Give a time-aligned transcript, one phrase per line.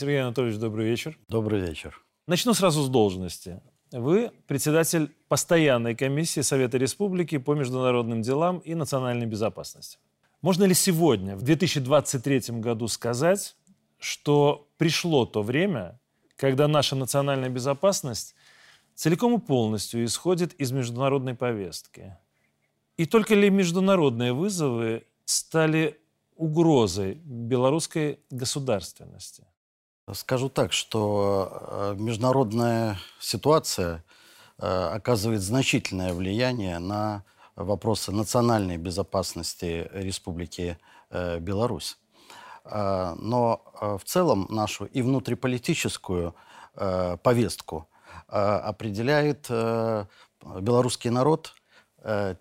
[0.00, 1.18] Сергей Анатольевич, добрый вечер.
[1.28, 2.02] Добрый вечер.
[2.26, 3.60] Начну сразу с должности.
[3.92, 9.98] Вы председатель постоянной комиссии Совета Республики по международным делам и национальной безопасности.
[10.40, 13.56] Можно ли сегодня, в 2023 году, сказать,
[13.98, 16.00] что пришло то время,
[16.36, 18.34] когда наша национальная безопасность
[18.94, 22.16] целиком и полностью исходит из международной повестки?
[22.96, 26.00] И только ли международные вызовы стали
[26.36, 29.44] угрозой белорусской государственности?
[30.14, 34.02] Скажу так, что э, международная ситуация
[34.58, 37.24] э, оказывает значительное влияние на
[37.54, 40.78] вопросы национальной безопасности Республики
[41.10, 41.98] э, Беларусь.
[42.62, 46.34] Но в целом нашу и внутриполитическую
[46.74, 47.88] повестку
[48.28, 51.54] определяет белорусский народ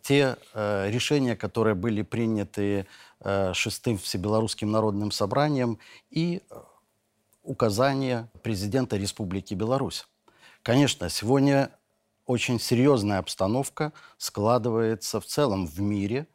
[0.02, 2.86] те решения, которые были приняты
[3.54, 6.44] шестым Всебелорусским народным собранием и
[7.50, 10.06] указания президента Республики Беларусь.
[10.62, 11.72] Конечно, сегодня
[12.28, 16.28] очень серьезная обстановка складывается в целом в мире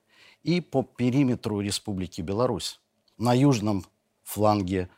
[0.42, 2.80] и по периметру Республики Беларусь.
[3.16, 3.86] На южном
[4.24, 4.90] фланге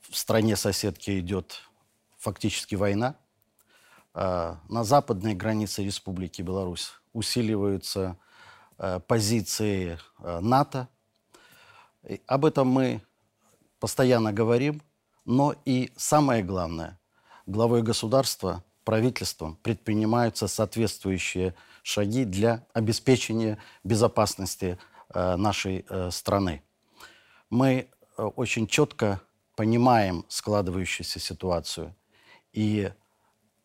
[0.00, 1.60] в стране соседки идет
[2.18, 3.14] фактически война.
[4.14, 8.18] А, на западной границе Республики Беларусь усиливаются
[8.76, 10.88] а, позиции а, НАТО.
[12.26, 13.02] об этом мы
[13.78, 14.82] постоянно говорим–
[15.24, 16.98] но и самое главное,
[17.46, 24.78] главой государства, правительством предпринимаются соответствующие шаги для обеспечения безопасности
[25.14, 26.62] э, нашей э, страны.
[27.50, 29.20] Мы э, очень четко
[29.56, 31.94] понимаем складывающуюся ситуацию
[32.52, 32.90] и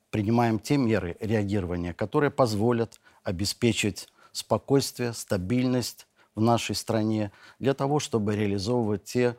[0.10, 8.36] принимаем те меры реагирования, которые позволят обеспечить спокойствие, стабильность в нашей стране для того, чтобы
[8.36, 9.36] реализовывать те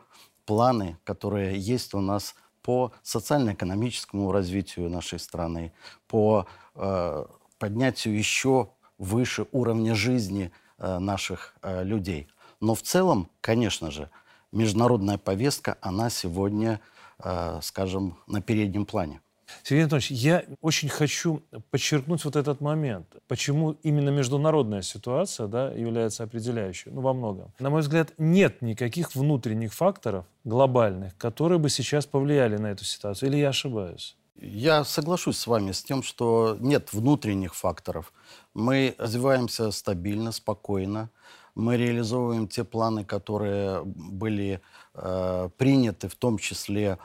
[0.49, 5.75] планы, которые есть у нас по социально-экономическому развитию нашей страны,
[6.07, 7.27] по э,
[7.59, 12.29] поднятию еще выше уровня жизни э, наших э, людей.
[12.61, 14.09] Но в целом, конечно же,
[14.51, 16.81] международная повестка, она сегодня,
[17.19, 19.21] э, скажем, на переднем плане.
[19.63, 23.07] Сергей Анатольевич, я очень хочу подчеркнуть вот этот момент.
[23.27, 26.91] Почему именно международная ситуация да, является определяющей?
[26.91, 27.53] Ну, во многом.
[27.59, 33.31] На мой взгляд, нет никаких внутренних факторов глобальных, которые бы сейчас повлияли на эту ситуацию.
[33.31, 34.17] Или я ошибаюсь?
[34.41, 38.13] Я соглашусь с вами с тем, что нет внутренних факторов.
[38.55, 41.11] Мы развиваемся стабильно, спокойно.
[41.57, 44.61] Мы реализовываем те планы, которые были
[44.95, 46.99] э, приняты, в том числе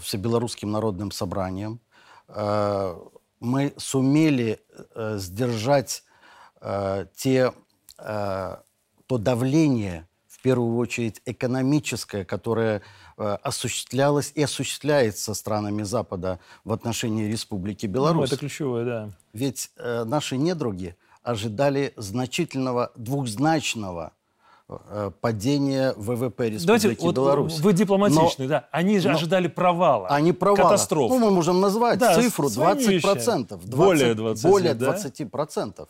[0.00, 1.80] Всебелорусским народным собранием.
[2.28, 2.96] Э,
[3.40, 4.60] мы сумели
[4.94, 6.04] э, сдержать
[6.60, 7.52] э, те,
[7.98, 8.56] э,
[9.06, 12.82] то давление, в первую очередь экономическое, которое
[13.16, 18.30] э, осуществлялось и осуществляется странами Запада в отношении Республики Беларусь.
[18.30, 19.10] Ну, это ключевое, да.
[19.32, 24.12] Ведь э, наши недруги– ожидали значительного двухзначного
[24.68, 27.60] э, падения ВВП Республики Давайте, вот Беларусь.
[27.60, 28.68] Вы дипломатичны, но, да.
[28.70, 30.08] Они же ожидали провала.
[30.08, 30.70] Они провала.
[30.70, 31.14] Катастрофы.
[31.14, 33.46] Ну, мы можем назвать да, цифру 20%.
[33.48, 35.74] 20, более 20, более 20%.
[35.76, 35.86] Да?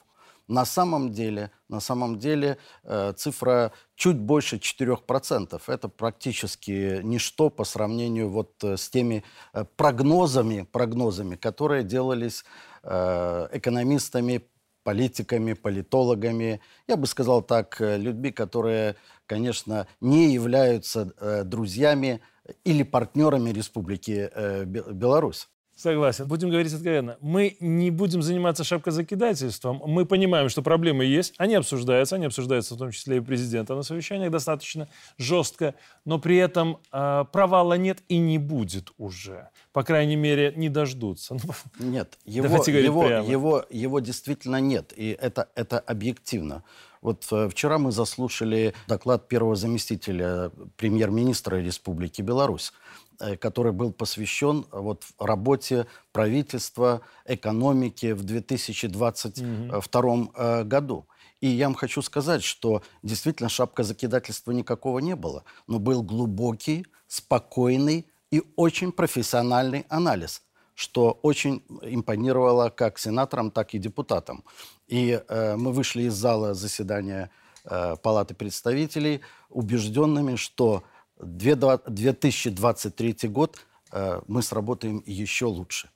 [0.47, 5.63] На самом деле, на самом деле э, цифра чуть больше 4%.
[5.67, 9.25] Это практически ничто по сравнению вот э, с теми
[9.55, 12.45] э, прогнозами, прогнозами, которые делались
[12.87, 14.43] экономистами
[14.85, 18.97] политиками, политологами, я бы сказал так, э, людьми, которые,
[19.27, 22.21] конечно, не являются э, друзьями
[22.65, 25.49] или партнерами Республики э, Беларусь.
[25.85, 26.27] Согласен.
[26.27, 27.19] Будем говорить откровенно.
[27.21, 29.83] Мы не будем заниматься шапкозакидательством.
[29.85, 31.35] Мы понимаем, что проблемы есть.
[31.37, 32.17] Они обсуждаются.
[32.17, 34.89] Они обсуждаются в том числе и президента на совещаниях достаточно
[35.19, 35.75] жестко.
[36.07, 39.51] Но при этом э, провала нет и не будет уже.
[39.75, 41.35] По крайней мере, не дождутся.
[41.35, 41.41] Ну,
[41.79, 44.95] нет, его, его, его, его действительно нет.
[44.97, 46.65] И это, это объективно.
[47.05, 52.73] Вот э, вчера мы заслушали доклад первого заместителя премьер-министра Республики Беларусь.
[53.21, 60.65] Э, который был посвящен э, вот, работе правительства, экономики в 2022 mm-hmm.
[60.65, 61.07] году.
[61.41, 66.87] И я вам хочу сказать, что действительно шапка закидательства никакого не было, но был глубокий,
[67.07, 70.43] спокойный и очень профессиональный анализ,
[70.75, 74.43] что очень импонировало как сенаторам, так и депутатам.
[74.89, 77.31] И э, мы вышли из зала заседания
[77.65, 79.21] э, Палаты представителей
[79.51, 80.83] убежденными, что
[81.21, 83.59] 2023 год
[83.93, 85.89] э, мы сработаем еще лучше.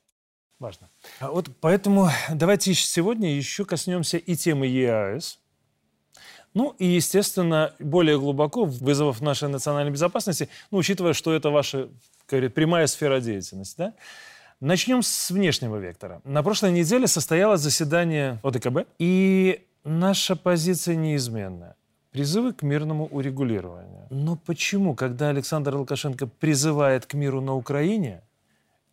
[0.59, 0.89] Важно.
[1.19, 5.39] А вот поэтому давайте сегодня еще коснемся и темы ЕАЭС.
[6.53, 11.89] Ну и, естественно, более глубоко вызовов нашей национальной безопасности, ну, учитывая, что это ваша
[12.27, 13.75] говорит, прямая сфера деятельности.
[13.77, 13.93] Да?
[14.59, 16.21] Начнем с внешнего вектора.
[16.25, 21.75] На прошлой неделе состоялось заседание ОДКБ, и наша позиция неизменная.
[22.11, 24.07] Призывы к мирному урегулированию.
[24.09, 28.21] Но почему, когда Александр Лукашенко призывает к миру на Украине,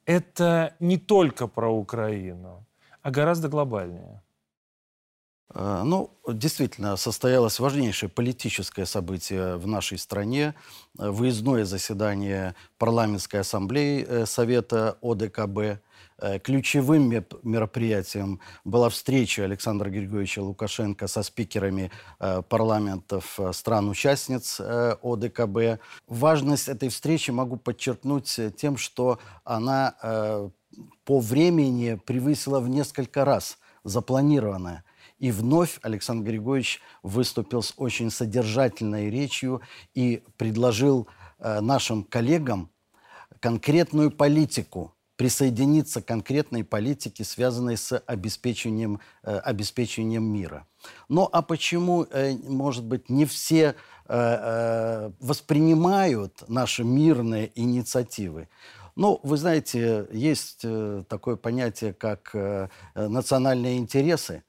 [0.04, 2.66] это не только про Украину,
[3.02, 4.22] а гораздо глобальнее?
[5.54, 10.54] Э, ну, действительно, состоялось важнейшее политическое событие в нашей стране.
[10.98, 15.80] Э, выездное заседание парламентской ассамблеи э, Совета ОДКБ.
[16.44, 17.10] Ключевым
[17.42, 24.60] мероприятием была встреча Александра Григорьевича Лукашенко со спикерами парламентов стран-участниц
[25.02, 25.78] ОДКБ.
[26.06, 29.94] Важность этой встречи могу подчеркнуть тем, что она
[31.04, 34.84] по времени превысила в несколько раз запланированное.
[35.18, 39.62] И вновь Александр Григорьевич выступил с очень содержательной речью
[39.94, 41.08] и предложил
[41.38, 42.70] э, нашим коллегам
[43.40, 50.66] конкретную политику, присоединиться к конкретной политике, связанной с обеспечением, э, обеспечением мира.
[51.08, 53.74] Ну а почему, э, может быть, не все э,
[54.08, 58.48] э, воспринимают наши мирные инициативы?
[58.94, 62.34] Ну, вы знаете, есть э, такое понятие, как
[62.94, 64.42] национальные интересы.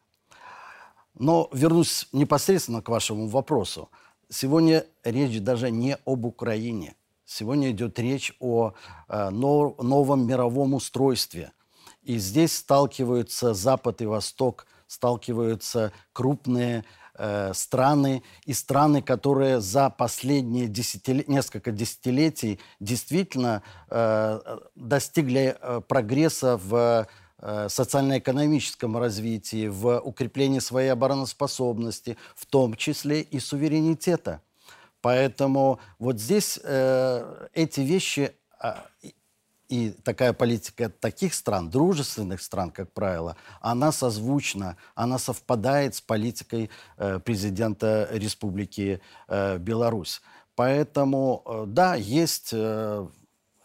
[1.19, 3.90] Но вернусь непосредственно к вашему вопросу.
[4.30, 6.96] Сегодня речь даже не об Украине.
[7.25, 8.74] Сегодня идет речь о
[9.08, 11.52] э, нов, новом мировом устройстве.
[12.04, 16.86] И здесь сталкиваются Запад и Восток, сталкиваются крупные
[17.16, 21.25] э, страны и страны, которые за последние десятиле...
[21.28, 27.08] несколько десятилетий действительно э, достигли э, прогресса в
[27.68, 34.42] социально-экономическом развитии, в укреплении своей обороноспособности, в том числе и суверенитета.
[35.01, 38.31] Поэтому вот здесь э, эти вещи
[38.62, 38.74] э,
[39.69, 46.69] и такая политика таких стран, дружественных стран, как правило, она созвучна, она совпадает с политикой
[46.98, 50.22] э, президента Республики э, Беларусь.
[50.56, 53.07] Поэтому, э, да, есть э,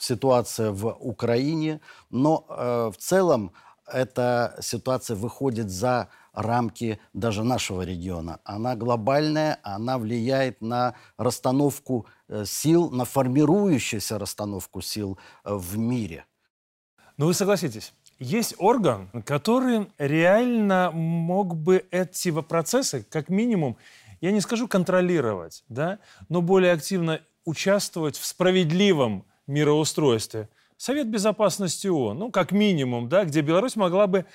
[0.02, 3.52] ситуация в Украине, но э, в целом
[3.86, 8.40] эта ситуация выходит за рамки даже нашего региона.
[8.44, 16.24] Она глобальная, она влияет на расстановку э, сил, на формирующуюся расстановку сил э, в мире.
[17.18, 23.76] Ну вы согласитесь, есть орган, который реально мог бы эти процессы, как минимум,
[24.20, 25.98] я не скажу контролировать, да,
[26.28, 30.48] но более активно участвовать в справедливом мироустройстве.
[30.76, 34.26] Совет Безопасности ООН, ну, как минимум, да, где Беларусь могла бы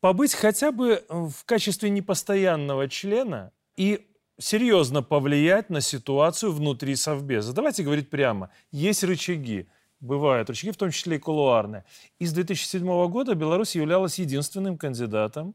[0.00, 4.06] побыть хотя бы в качестве непостоянного члена и
[4.38, 7.52] серьезно повлиять на ситуацию внутри Совбеза.
[7.52, 8.50] Давайте говорить прямо.
[8.70, 9.66] Есть рычаги.
[10.00, 11.84] Бывают рычаги, в том числе и кулуарные.
[12.20, 15.54] И с 2007 года Беларусь являлась единственным кандидатом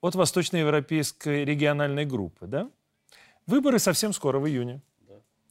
[0.00, 2.46] от Восточноевропейской региональной группы.
[2.46, 2.68] Да?
[3.46, 4.80] Выборы совсем скоро, в июне.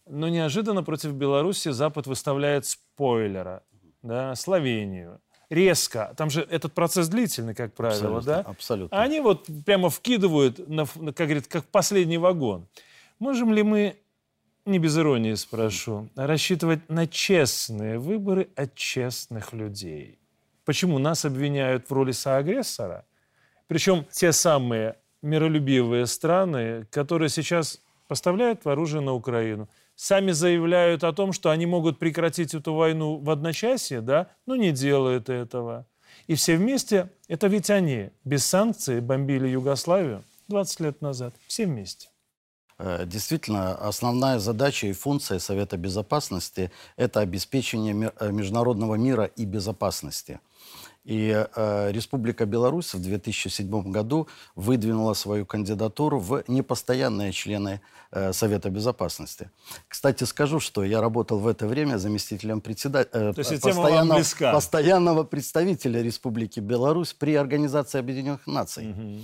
[0.08, 3.64] Но неожиданно против Беларуси Запад выставляет спойлера,
[4.02, 5.22] да, Словению.
[5.50, 6.14] Резко.
[6.16, 8.50] Там же этот процесс длительный, как правило, абсолютно, да?
[8.50, 8.98] Абсолютно.
[8.98, 12.68] А они вот прямо вкидывают, на, как говорит, как последний вагон.
[13.20, 13.98] Можем ли мы,
[14.66, 20.20] не без иронии спрошу, рассчитывать на честные выборы от честных людей?
[20.64, 23.06] Почему нас обвиняют в роли соагрессора?
[23.68, 29.68] Причем те самые миролюбивые страны, которые сейчас поставляют оружие на Украину–
[30.02, 34.72] сами заявляют о том, что они могут прекратить эту войну в одночасье, да, но не
[34.72, 35.86] делают этого.
[36.26, 41.36] И все вместе, это ведь они без санкций бомбили Югославию 20 лет назад.
[41.46, 42.10] Все вместе.
[42.80, 50.40] Э, действительно, основная задача и функция Совета Безопасности– это обеспечение э, международного мира и безопасности–
[51.04, 57.82] и э, Республика Беларусь в 2007 году выдвинула свою кандидатуру в непостоянные члены
[58.12, 59.50] э, Совета Безопасности.
[59.88, 66.60] Кстати, скажу, что я работал в это время заместителем председателя, э, постоянного, постоянного представителя Республики
[66.60, 68.92] Беларусь при Организации Объединенных Наций.
[68.92, 69.20] Угу.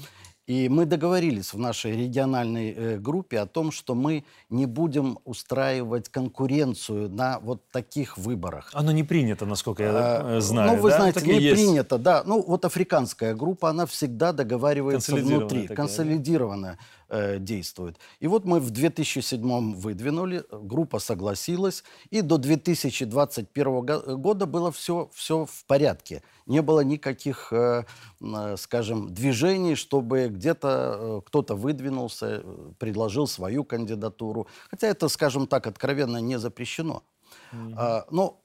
[0.48, 6.08] И мы договорились в нашей региональной э, группе о том, что мы не будем устраивать
[6.08, 8.70] конкуренцию на вот таких выборах.
[8.74, 10.78] Оно не принято, насколько я а, знаю.
[10.78, 10.98] Ну, вы да?
[10.98, 11.62] знаете, так не есть.
[11.62, 12.24] принято, да.
[12.26, 16.78] Ну, вот африканская группа, она всегда договаривается внутри, такая, консолидированная.
[17.10, 17.98] Э, действуют.
[18.20, 23.86] И вот мы в 2007 выдвинули, группа согласилась, и до 2021
[24.22, 26.24] года было все, все в порядке.
[26.46, 27.84] Не было никаких, э,
[28.22, 34.48] э, скажем, движений, чтобы где-то э, кто-то выдвинулся, э, предложил свою кандидатуру.
[34.70, 37.04] Хотя это, скажем так, откровенно не запрещено.
[37.52, 37.74] Mm-hmm.
[37.78, 38.42] А, но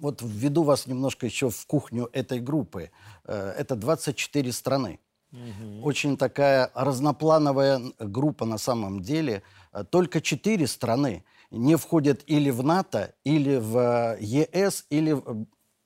[0.00, 2.90] вот введу вас немножко еще в кухню этой группы.
[3.24, 4.98] Э, это 24 страны.
[5.32, 5.86] Угу.
[5.86, 9.42] Очень такая разноплановая группа на самом деле.
[9.72, 15.16] Э, только четыре страны не входят или в НАТО, или в э, ЕС, или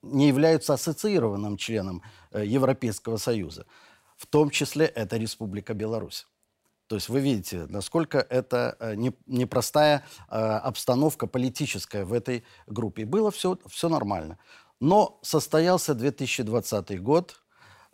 [0.02, 3.64] не являются ассоциированным членом Европейского Союза.
[4.16, 6.26] В том числе это Республика Беларусь.
[6.88, 8.76] То есть вы видите, насколько это
[9.26, 13.06] непростая обстановка политическая в этой группе.
[13.06, 14.38] Было все, все нормально.
[14.78, 17.43] Но состоялся 2020 год,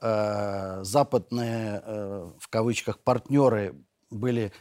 [0.01, 3.75] э, западные, э, в кавычках, партнеры
[4.11, 4.53] были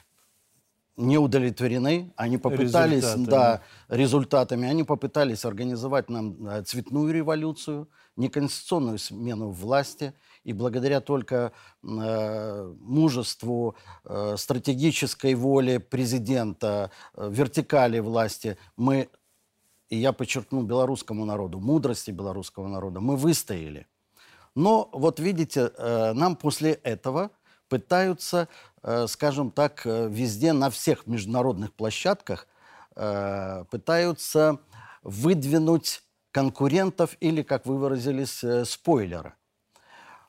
[1.00, 2.14] не удовлетворены.
[2.18, 3.26] Они попытались, результатами.
[3.26, 10.14] да, результатами, они попытались организовать нам э, цветную революцию, неконституционную смену власти.
[10.44, 11.54] И благодаря только
[11.84, 19.10] э, мужеству, э, стратегической воле президента, э, вертикали власти мы,
[19.88, 23.88] и я подчеркну белорусскому народу, мудрости белорусского народа, мы выстояли.
[24.56, 27.32] Но вот видите, э, нам после этого
[27.68, 28.48] пытаются,
[28.82, 32.48] э, скажем так, э, везде, на всех международных площадках
[33.72, 34.60] пытаются
[35.04, 36.02] выдвинуть
[36.32, 39.36] конкурентов или, как вы выразились, спойлера.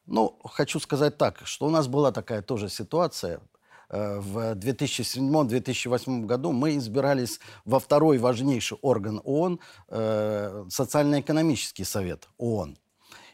[0.07, 3.41] Ну, хочу сказать так, что у нас была такая тоже ситуация.
[3.89, 9.59] В 2007-2008 году мы избирались во второй важнейший орган ООН,
[10.69, 12.79] Социально-экономический совет ООН.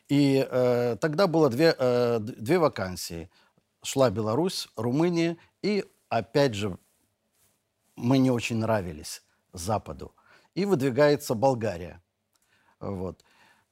[0.08, 3.28] И э, тогда было две, э, две вакансии.
[3.82, 6.78] Шла Беларусь, Румыния, и опять же
[7.96, 9.22] мы не очень нравились
[9.52, 10.14] Западу.
[10.54, 12.02] И выдвигается Болгария.
[12.80, 13.24] Вот.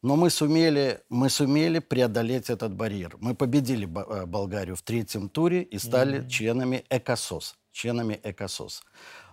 [0.02, 3.16] Но мы сумели, мы сумели преодолеть этот барьер.
[3.20, 6.28] Мы победили э, Болгарию в третьем туре и стали mm-hmm.
[6.28, 7.56] членами ЭКОСОС.
[7.72, 8.82] Членами ЭКОСОС.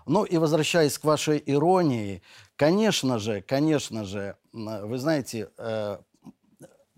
[0.05, 2.21] Ну и возвращаясь к вашей иронии,
[2.55, 5.97] конечно же, конечно же, вы знаете, э,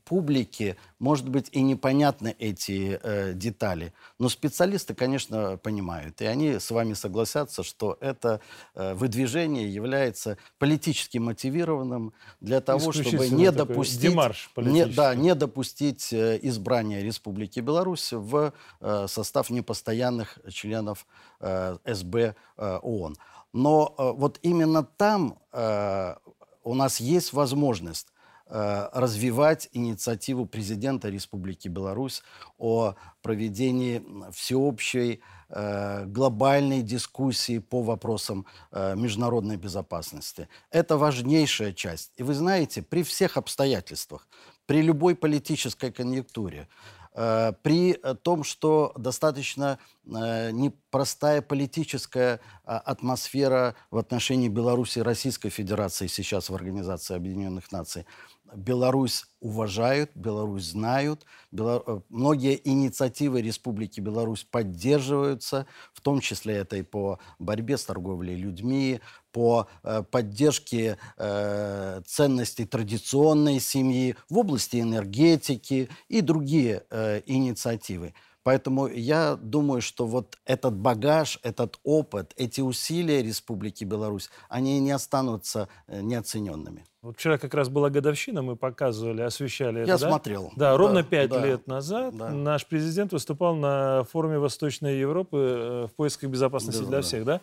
[0.03, 3.93] публике, может быть, и непонятны эти э, детали.
[4.19, 6.21] Но специалисты, конечно, понимают.
[6.21, 8.41] И они с вами согласятся, что это
[8.75, 14.15] э, выдвижение является политически мотивированным для того, чтобы не допустить,
[14.57, 21.05] не, да, не допустить э, избрания Республики Беларусь в э, состав непостоянных членов
[21.39, 23.17] э, СБ э, ООН.
[23.53, 26.15] Но э, вот именно там э,
[26.63, 28.12] у нас есть возможность
[28.53, 32.21] развивать инициативу президента Республики Беларусь
[32.59, 32.93] о
[33.23, 40.47] проведении всеобщей э, глобальной дискуссии по вопросам э, международной безопасности.
[40.69, 42.11] Это важнейшая часть.
[42.17, 44.27] И вы знаете, при всех обстоятельствах,
[44.67, 46.67] при любой политической конъюнктуре,
[47.13, 47.93] при
[48.23, 57.15] том, что достаточно непростая политическая атмосфера в отношении Беларуси и Российской Федерации сейчас в Организации
[57.15, 58.07] Объединенных Наций,
[58.55, 61.25] Беларусь уважают, Беларусь знают.
[61.51, 61.83] Белор...
[61.85, 68.35] Э, многие инициативы Республики Беларусь поддерживаются, в том числе это и по борьбе с торговлей
[68.35, 78.13] людьми, по э, поддержке э, ценностей традиционной семьи в области энергетики и другие э, инициативы.
[78.43, 84.91] Поэтому я думаю, что вот этот багаж, этот опыт, эти усилия Республики Беларусь, они не
[84.91, 86.85] останутся э, неоцененными.
[87.01, 89.91] Вот вчера как раз была годовщина, мы показывали, освещали это.
[89.91, 90.07] Я да?
[90.07, 90.51] смотрел.
[90.55, 92.29] Да, ровно пять да, лет назад да.
[92.29, 97.01] наш президент выступал на форуме Восточной Европы э, в поисках безопасности да, для да.
[97.01, 97.41] всех, да?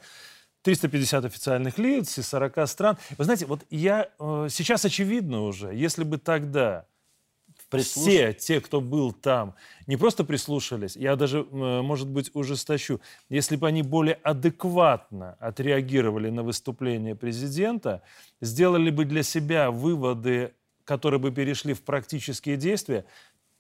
[0.63, 2.99] 350 официальных лиц из 40 стран.
[3.17, 6.85] Вы знаете, вот я э, сейчас очевидно уже, если бы тогда
[7.71, 8.07] Прислуш...
[8.07, 9.55] все те, кто был там,
[9.87, 16.43] не просто прислушались, я даже, может быть, ужесточу, если бы они более адекватно отреагировали на
[16.43, 18.03] выступление президента,
[18.41, 20.53] сделали бы для себя выводы,
[20.85, 23.05] которые бы перешли в практические действия,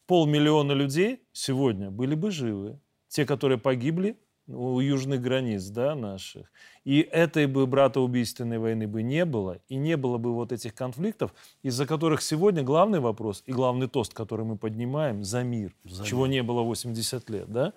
[0.07, 2.81] полмиллиона людей сегодня были бы живы.
[3.09, 4.17] Те, которые погибли,
[4.53, 6.51] у южных границ да, наших.
[6.85, 11.33] И этой бы братоубийственной войны бы не было, и не было бы вот этих конфликтов,
[11.63, 16.27] из-за которых сегодня главный вопрос и главный тост, который мы поднимаем, за мир, за чего
[16.27, 16.37] мир.
[16.37, 17.51] не было 80 лет.
[17.51, 17.73] Да?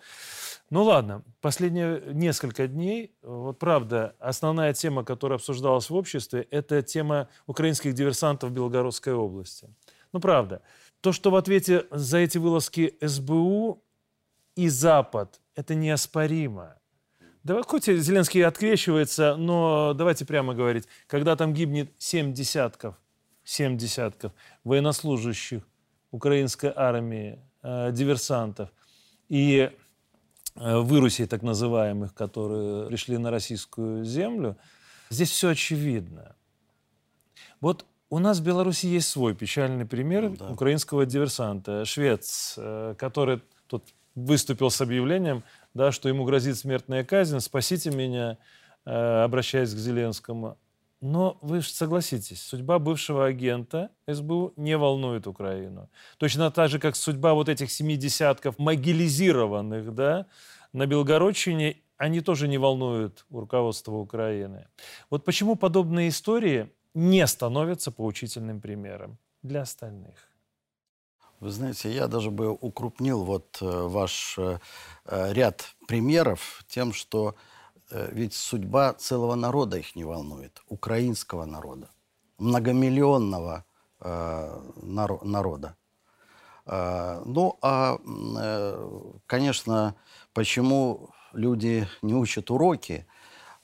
[0.69, 7.27] Ну ладно, последние несколько дней, вот правда, основная тема, которая обсуждалась в обществе, это тема
[7.45, 9.69] украинских диверсантов в Белгородской области.
[10.13, 10.61] Ну правда,
[11.01, 13.83] то, что в ответе за эти вылазки СБУ
[14.55, 16.75] и Запад это неоспоримо.
[17.43, 22.95] Да хоть Зеленский открещивается, но давайте прямо говорить, когда там гибнет семь десятков,
[23.43, 24.31] семь десятков
[24.63, 25.61] военнослужащих
[26.11, 28.69] украинской армии, э, диверсантов
[29.27, 29.71] и
[30.55, 34.57] э, вырусей так называемых, которые пришли на российскую землю,
[35.09, 36.37] здесь все очевидно.
[37.59, 40.49] Вот у нас в Беларуси есть свой печальный пример да.
[40.49, 43.83] украинского диверсанта, швец, э, который тут
[44.15, 45.43] выступил с объявлением,
[45.73, 48.37] да, что ему грозит смертная казнь, спасите меня,
[48.85, 50.57] э, обращаясь к Зеленскому.
[51.01, 55.89] Но вы же согласитесь, судьба бывшего агента СБУ не волнует Украину.
[56.17, 60.27] Точно так же, как судьба вот этих семи десятков могилизированных да,
[60.71, 64.67] на Белгородчине, они тоже не волнуют руководство Украины.
[65.09, 70.32] Вот почему подобные истории не становятся поучительным примером для остальных?
[71.43, 74.59] Вы знаете, я даже бы укрупнил вот э, ваш э,
[75.03, 77.35] э, ряд примеров тем, что
[77.91, 81.89] ведь судьба целого народа их не волнует, украинского народа,
[82.39, 83.65] многомиллионного
[83.99, 85.75] народа.
[86.65, 87.99] Ну, а,
[89.27, 89.95] конечно,
[90.33, 93.05] почему люди не учат уроки–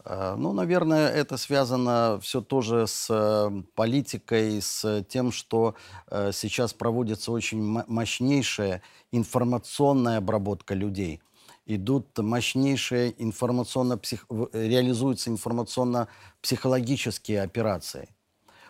[0.10, 5.76] ну, наверное, это связано все тоже с э, политикой, с тем, что
[6.08, 11.22] э, сейчас проводится очень мощнейшая информационная обработка людей.
[11.68, 14.26] Идут мощнейшие информационно -псих...
[14.52, 18.10] реализуются информационно-психологические операции.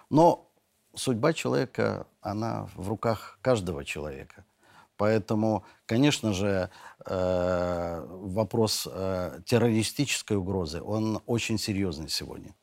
[0.09, 0.51] Но
[0.93, 4.43] судьба человека, она в руках каждого человека.
[4.99, 6.69] Поэтому, конечно же,
[7.05, 12.53] э, вопрос э, террористической угрозы, он очень серьезный сегодня.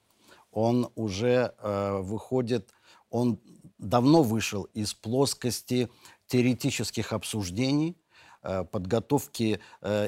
[0.51, 2.75] Он уже э, выходит,
[3.09, 3.41] он
[3.79, 5.89] давно вышел из плоскости
[6.27, 7.97] теоретических обсуждений,
[8.71, 9.61] подготовки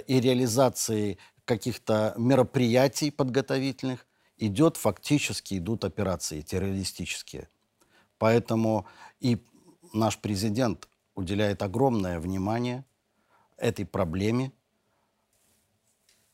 [0.06, 4.06] и реализации каких-то мероприятий подготовительных.
[4.36, 7.48] Идет фактически, идут операции террористические.
[8.18, 8.86] Поэтому
[9.18, 9.38] и
[9.92, 12.84] наш президент уделяет огромное внимание
[13.56, 14.52] этой проблеме,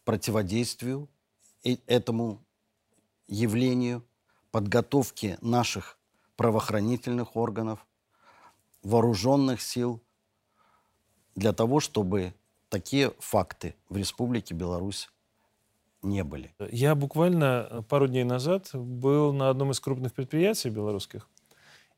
[0.04, 1.08] противодействию
[1.86, 2.44] этому
[3.26, 4.04] явлению,
[4.50, 5.98] подготовке наших
[6.36, 7.86] правоохранительных органов,
[8.82, 10.02] вооруженных сил
[11.34, 12.34] для того, чтобы
[12.68, 15.08] такие факты в Республике Беларусь
[16.02, 16.54] не были.
[16.70, 21.26] Я буквально пару дней назад был на одном из крупных предприятий белорусских,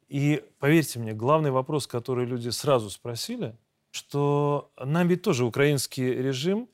[0.08, 3.56] и поверьте мне, главный вопрос, который люди сразу спросили,
[3.90, 6.68] что нам ведь тоже украинский режим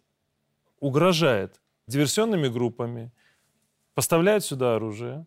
[0.80, 3.10] угрожает диверсионными группами,
[3.94, 5.26] поставляет сюда оружие,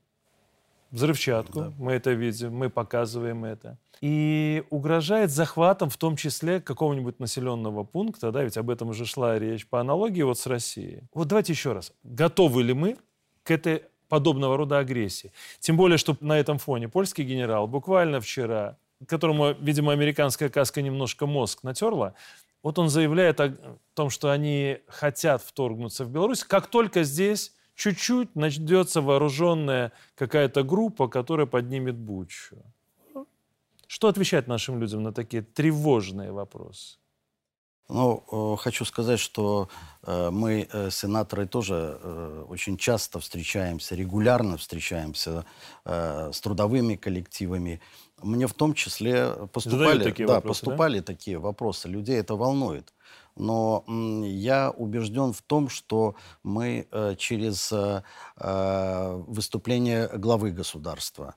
[0.91, 1.73] взрывчатку, да.
[1.77, 3.77] мы это видим, мы показываем это.
[4.01, 9.39] И угрожает захватом, в том числе, какого-нибудь населенного пункта, да, ведь об этом уже шла
[9.39, 11.03] речь, по аналогии вот с Россией.
[11.13, 11.91] Вот давайте еще раз.
[12.03, 12.97] Готовы ли мы
[13.43, 13.83] к этой
[14.15, 15.33] подобного рода агрессии.
[15.59, 21.25] Тем более, что на этом фоне польский генерал буквально вчера, которому, видимо, американская каска немножко
[21.25, 22.13] мозг натерла,
[22.63, 23.53] вот он заявляет о
[23.93, 31.09] том, что они хотят вторгнуться в Беларусь, как только здесь чуть-чуть начнется вооруженная какая-то группа,
[31.09, 32.55] которая поднимет бучу.
[33.87, 36.97] Что отвечать нашим людям на такие тревожные вопросы?
[37.87, 39.69] Ну, хочу сказать, что
[40.01, 41.99] э, мы, э, сенаторы, тоже
[42.49, 45.45] очень часто встречаемся, регулярно встречаемся
[45.85, 47.79] с трудовыми коллективами.
[48.23, 51.05] Мне в том числе поступали, такие, да, вопросы, поступали да?
[51.05, 51.87] такие вопросы.
[51.87, 52.93] Людей это волнует.
[53.35, 53.83] Но
[54.23, 57.73] я убежден в том, что мы через
[58.37, 61.35] выступление главы государства,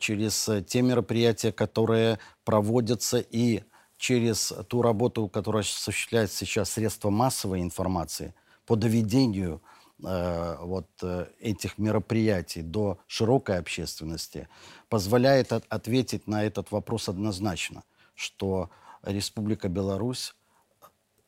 [0.00, 3.62] через те мероприятия, которые проводятся и
[3.98, 8.32] через ту работу, которую осуществляют сейчас средства массовой информации
[8.64, 9.60] по доведению
[10.02, 14.48] э, вот э, этих мероприятий до широкой общественности,
[14.88, 17.82] позволяет от, ответить на этот вопрос однозначно,
[18.14, 18.70] что
[19.02, 20.34] Республика Беларусь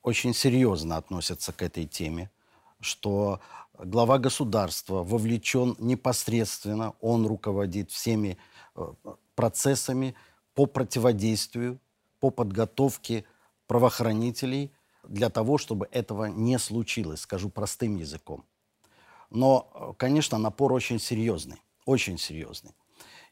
[0.02, 2.30] очень серьезно относится к этой теме,
[2.80, 3.40] что
[3.78, 8.38] глава государства вовлечен непосредственно, он руководит всеми
[8.76, 8.92] э,
[9.35, 10.14] процессами
[10.54, 11.80] по противодействию
[12.20, 13.24] по подготовке
[13.66, 14.72] правоохранителей
[15.09, 18.44] для того, чтобы этого не случилось, скажу простым языком.
[19.30, 22.72] Но, конечно, напор очень серьезный, очень серьезный.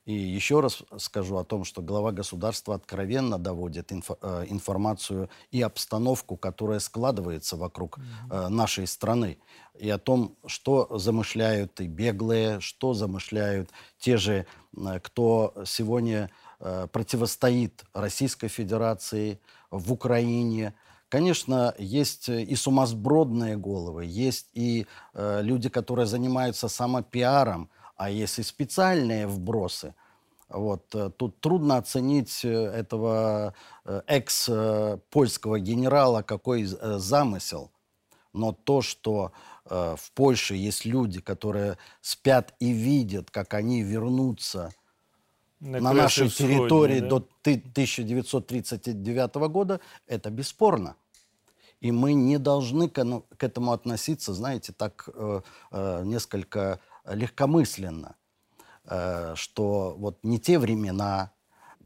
[0.05, 5.61] И еще раз скажу о том, что глава государства откровенно доводит инфо, э, информацию и
[5.61, 7.99] обстановку, которая складывается вокруг
[8.31, 9.39] э, нашей страны,
[9.79, 16.48] и о том, что замышляют и беглые, что замышляют те же, э, кто сегодня Э,
[16.59, 19.41] противостоит Российской Федерации
[19.71, 20.75] в Украине,
[21.09, 28.43] Конечно, есть и сумасбродные головы, есть и э, люди, которые занимаются самопиаром, а есть и
[28.43, 29.95] специальные вбросы.
[30.51, 33.55] Вот, э, тут трудно оценить э, этого
[33.87, 37.71] э, экс-польского генерала, какой замысел.
[38.35, 39.33] Но то, что
[39.65, 44.75] э, в Польше есть люди, которые спят и видят, как они вернутся
[45.61, 47.09] на, на нашей территории да?
[47.09, 50.97] до 1939 года, это бесспорно.
[51.81, 53.05] И мы не должны к,
[53.37, 58.17] к этому относиться, знаете, так э, э, несколько легкомысленно,
[58.85, 61.31] э, что вот не те времена,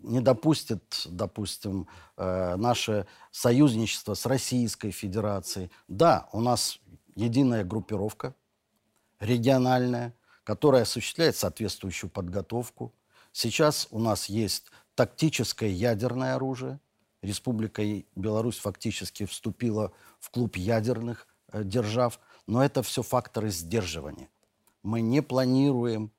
[0.02, 5.70] не допустит, допустим, э, наше союзничество с Российской Федерацией.
[5.88, 6.78] Да, у нас
[7.14, 8.34] единая группировка
[9.20, 12.92] региональная, которая осуществляет соответствующую подготовку.
[13.32, 16.80] Сейчас у нас есть тактическое ядерное оружие.
[17.22, 17.82] Республика
[18.14, 24.28] Беларусь фактически вступила в клуб ядерных э, держав, но это все факторы сдерживания.
[24.82, 26.12] Мы не планируем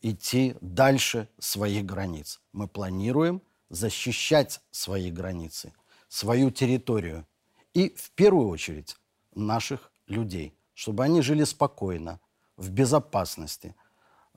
[0.00, 2.40] идти дальше своих границ.
[2.52, 5.72] Мы планируем защищать свои границы,
[6.08, 7.26] свою территорию
[7.74, 8.96] и, в первую очередь,
[9.34, 12.20] наших людей, чтобы они жили спокойно,
[12.56, 13.74] в безопасности,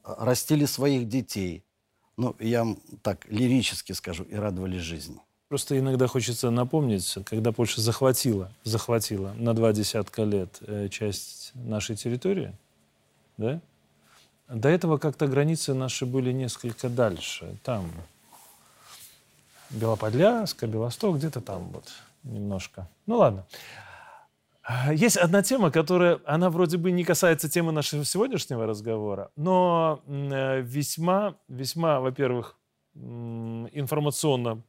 [0.03, 1.63] растили своих детей.
[2.19, 2.67] Ну, я
[3.01, 5.17] так лирически скажу, и радовались жизни.
[5.47, 11.95] Просто иногда хочется напомнить, когда Польша захватила, захватила на два десятка лет э, часть нашей
[11.95, 12.51] территории,
[13.37, 13.61] да,
[14.49, 17.55] до этого как-то границы наши были несколько дальше.
[17.63, 17.89] Там
[19.69, 21.85] Белоподляска, Белосток, где-то там вот
[22.23, 22.89] немножко.
[23.05, 23.45] Ну ладно.
[24.91, 30.61] Есть одна тема, которая, она вроде бы не касается темы нашего сегодняшнего разговора, но э,
[30.61, 32.55] весьма, весьма, во-первых,
[32.93, 34.61] информационно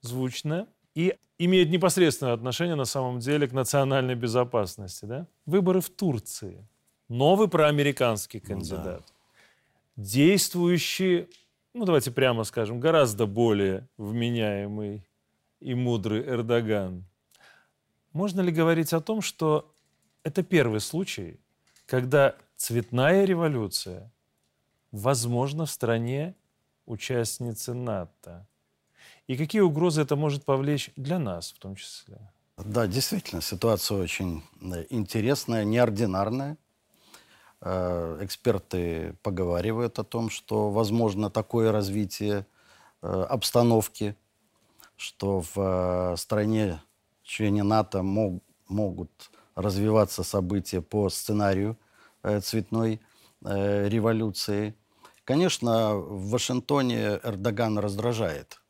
[0.00, 5.04] звучная и имеет непосредственное отношение на самом деле к национальной безопасности.
[5.04, 5.26] Да?
[5.44, 6.66] Выборы в Турции.
[7.08, 8.84] Новый проамериканский кандидат.
[8.84, 9.00] Да
[9.96, 11.28] действующий,
[11.74, 15.04] ну давайте прямо скажем, гораздо более вменяемый
[15.60, 17.04] и мудрый Эрдоган.
[18.12, 19.72] Можно ли говорить о том, что
[20.22, 21.40] это первый случай,
[21.86, 24.12] когда цветная революция
[24.90, 26.34] возможна в стране
[26.84, 28.46] участницы НАТО?
[29.26, 32.18] И какие угрозы это может повлечь для нас в том числе?
[32.58, 36.58] Да, действительно, ситуация очень э, интересная, неординарная.
[37.60, 42.46] Э, эксперты поговаривают о том, что возможно такое развитие
[43.00, 44.16] э, обстановки,
[44.96, 46.80] что в стране
[47.32, 49.10] члене НАТО мог, могут
[49.54, 51.78] развиваться события по сценарию
[52.42, 53.00] цветной
[53.40, 54.74] революции.
[55.24, 58.62] Конечно, в Вашингтоне Эрдоган раздражает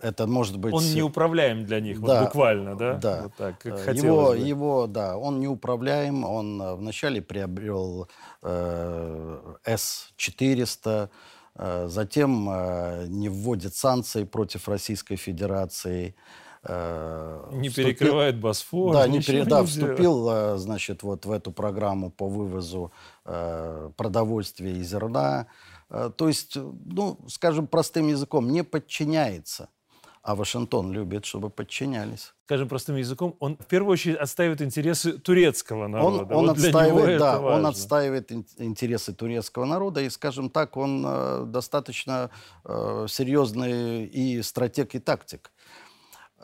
[0.00, 0.72] это может быть...
[0.72, 2.94] Он неуправляем для них, да, вот буквально, да?
[2.94, 3.22] Да.
[3.24, 4.38] Вот так, как э, его, бы.
[4.38, 6.24] его, да, он неуправляем.
[6.24, 8.08] Он э, вначале приобрел
[8.42, 11.10] э, С-400,
[11.56, 16.14] э, затем э, не вводит санкции против Российской Федерации.
[16.16, 18.94] Э, не вступил, перекрывает Босфор.
[18.94, 22.92] Да, не пере, да вступил, э, значит, вот в эту программу по вывозу
[23.24, 25.46] э, продовольствия и зерна.
[25.90, 29.68] Э, то есть, ну, скажем простым языком, не подчиняется.
[30.22, 32.32] А Вашингтон любит, чтобы подчинялись.
[32.46, 36.34] Скажем простым языком, он в первую очередь отстаивает интересы турецкого народа.
[36.34, 41.44] Он, он, вот отстаивает, да, он отстаивает интересы турецкого народа, и, скажем так, он э,
[41.46, 42.30] достаточно
[42.64, 45.52] э, серьезный и стратег, и тактик.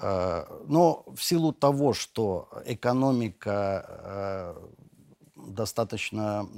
[0.01, 4.55] Э, но в силу того, что экономика э,
[5.49, 6.49] достаточно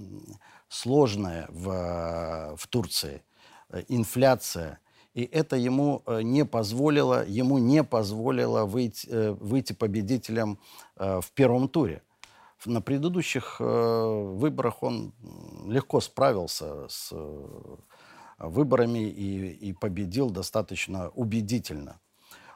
[0.69, 3.23] сложная в, в Турции,
[3.69, 4.79] э, инфляция,
[5.15, 10.59] и это ему э, не позволило, ему не позволило выйти, э, выйти победителем
[10.97, 12.03] в первом туре.
[12.65, 15.13] На предыдущих выборах он
[15.67, 17.13] легко справился с
[18.39, 21.99] выборами и, и победил достаточно убедительно.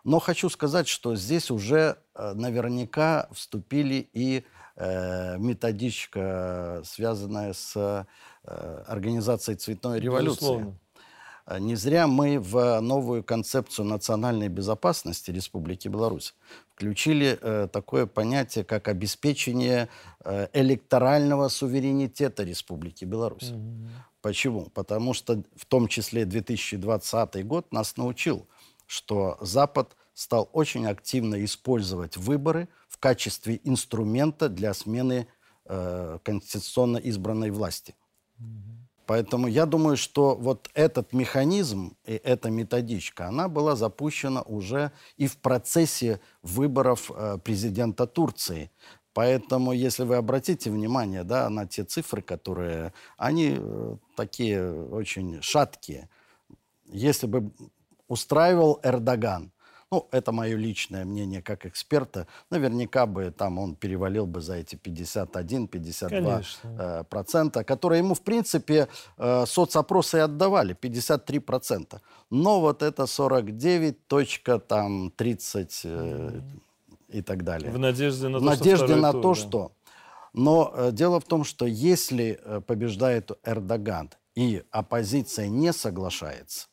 [0.07, 4.45] Но хочу сказать, что здесь уже наверняка вступили и
[4.79, 10.37] Э, методичка, связанная с э, организацией цветной революции.
[10.37, 10.79] Безусловно.
[11.47, 16.35] Э, не зря мы в новую концепцию национальной безопасности Республики Беларусь
[16.75, 19.89] включили э, такое понятие, как обеспечение
[20.23, 23.53] э, электорального суверенитета Республики Беларусь.
[23.53, 23.89] Mm-hmm.
[24.21, 24.69] Почему?
[24.75, 28.47] Потому что в том числе 2020 год нас научил,
[28.87, 35.27] что Запад стал очень активно использовать выборы в качестве инструмента для смены
[35.67, 37.95] э, конституционно избранной власти.
[39.07, 45.29] Поэтому я думаю, что вот этот механизм и эта методичка, она была запущена уже и
[45.29, 48.71] в процессе выборов э, президента Турции.
[49.13, 56.09] Поэтому, если вы обратите внимание да, на те цифры, которые, они э, такие очень шаткие.
[56.87, 57.53] Если бы
[58.09, 59.53] устраивал Эрдоган
[59.91, 62.27] ну, это мое личное мнение как эксперта.
[62.51, 68.89] Наверняка бы там он перевалил бы за эти 51-52 э, процента, которые ему, в принципе,
[69.17, 72.01] э, соцопросы и отдавали, 53 процента.
[72.31, 76.41] Но вот это 49 точка там 30 э,
[77.09, 77.71] и так далее.
[77.71, 79.35] В надежде на то, надежде что на тур, то, да.
[79.35, 79.73] что.
[80.33, 86.67] Но э, дело в том, что если побеждает Эрдоган и оппозиция не соглашается,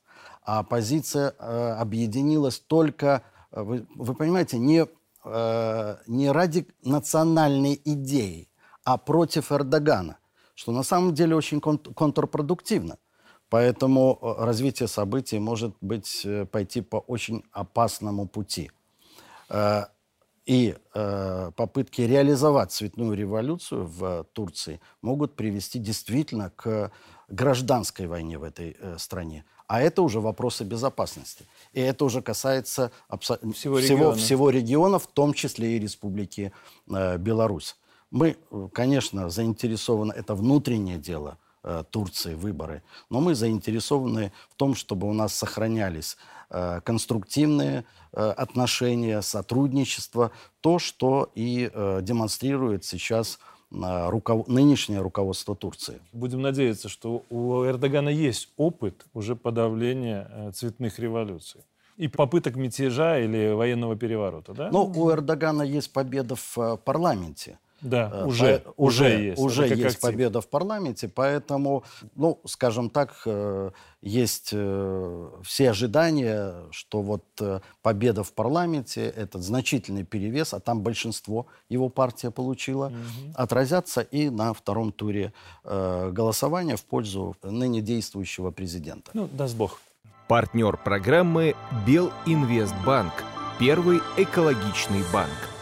[0.45, 4.85] а оппозиция э, объединилась только, э, вы, вы понимаете, не,
[5.23, 8.49] э, не ради национальной идеи,
[8.83, 10.17] а против Эрдогана,
[10.53, 12.97] что на самом деле очень кон контрпродуктивно.
[13.49, 18.71] Поэтому развитие событий может быть пойти по очень опасному пути.
[20.47, 20.75] И
[21.55, 26.91] попытки реализовать цветную революцию в Турции могут привести действительно к
[27.27, 29.45] гражданской войне в этой стране.
[29.67, 31.45] А это уже вопросы безопасности.
[31.73, 32.91] И это уже касается
[33.53, 36.51] всего, всего, всего региона, в том числе и Республики
[36.89, 37.75] э, Беларусь.
[38.11, 38.37] Мы,
[38.73, 45.13] конечно, заинтересованы, это внутреннее дело э, Турции, выборы, но мы заинтересованы в том, чтобы у
[45.13, 46.17] нас сохранялись
[46.51, 53.39] э, конструктивные э, отношения, сотрудничество, то, что и э, демонстрирует сейчас
[53.73, 54.47] руков...
[54.47, 55.99] нынешнее руководство Турции.
[56.11, 61.61] Будем надеяться, что у Эрдогана есть опыт уже подавления э, цветных революций
[61.97, 64.69] и попыток мятежа или военного переворота, да?
[64.71, 67.59] Ну, у Эрдогана есть победа в э, парламенте.
[67.83, 69.41] Да, э, уже, по, уже, уже есть.
[69.41, 69.99] Уже есть актив.
[69.99, 71.83] победа в парламенте, поэтому,
[72.15, 77.23] ну, скажем так, э, есть э, все ожидания, что вот
[77.81, 83.33] победа в парламенте, этот значительный перевес, а там большинство его партия получила, угу.
[83.35, 89.11] отразятся и на втором туре голосования в пользу ныне действующего президента.
[89.13, 89.79] Ну, даст Бог.
[90.27, 93.13] Партнер программы Белинвестбанк.
[93.59, 95.52] Первый экологичный банк.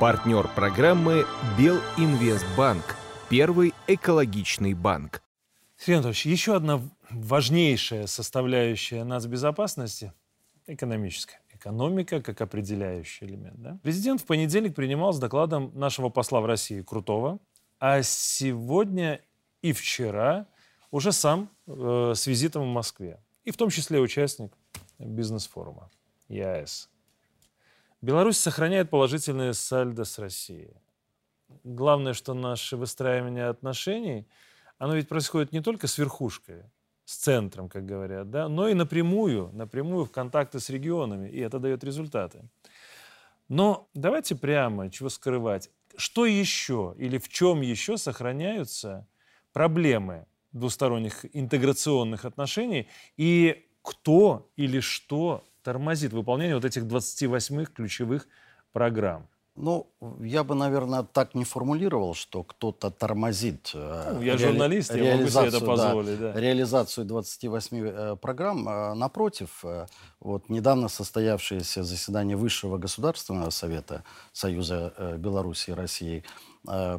[0.00, 1.24] Партнер программы
[1.56, 2.96] Белинвестбанк.
[3.30, 5.22] Первый экологичный банк.
[5.78, 10.12] Сергей Анатольевич, еще одна важнейшая составляющая нацбезопасности–
[10.66, 11.40] экономическая.
[11.54, 13.62] Экономика как определяющий элемент.
[13.62, 13.78] Да?
[13.82, 17.38] Президент в понедельник принимал с докладом нашего посла в России Крутого,
[17.80, 19.22] а сегодня
[19.62, 20.46] и вчера
[20.90, 23.18] уже сам э, с визитом в Москве.
[23.44, 24.52] И в том числе участник
[24.98, 25.90] бизнес-форума
[26.28, 26.90] ЕАЭС.
[28.02, 30.76] Беларусь сохраняет положительное сальдо с Россией.
[31.64, 34.26] Главное, что наше выстраивание отношений,
[34.78, 36.64] оно ведь происходит не только с верхушкой,
[37.04, 41.58] с центром, как говорят, да, но и напрямую, напрямую в контакты с регионами, и это
[41.58, 42.48] дает результаты.
[43.48, 49.06] Но давайте прямо, чего скрывать, что еще или в чем еще сохраняются
[49.52, 58.28] проблемы двусторонних интеграционных отношений и кто или что тормозит выполнение вот этих 28 ключевых
[58.72, 59.26] программ?
[59.56, 64.52] Ну, я бы, наверное, так не формулировал, что кто-то тормозит э, ну, я реали...
[64.52, 66.20] журналист, я могу себе это позволить.
[66.20, 66.40] Да, да.
[66.40, 68.68] Реализацию 28 э, программ.
[68.68, 69.86] Э, напротив, э,
[70.20, 76.22] вот недавно состоявшееся заседание Высшего государственного совета Союза Беларуси и России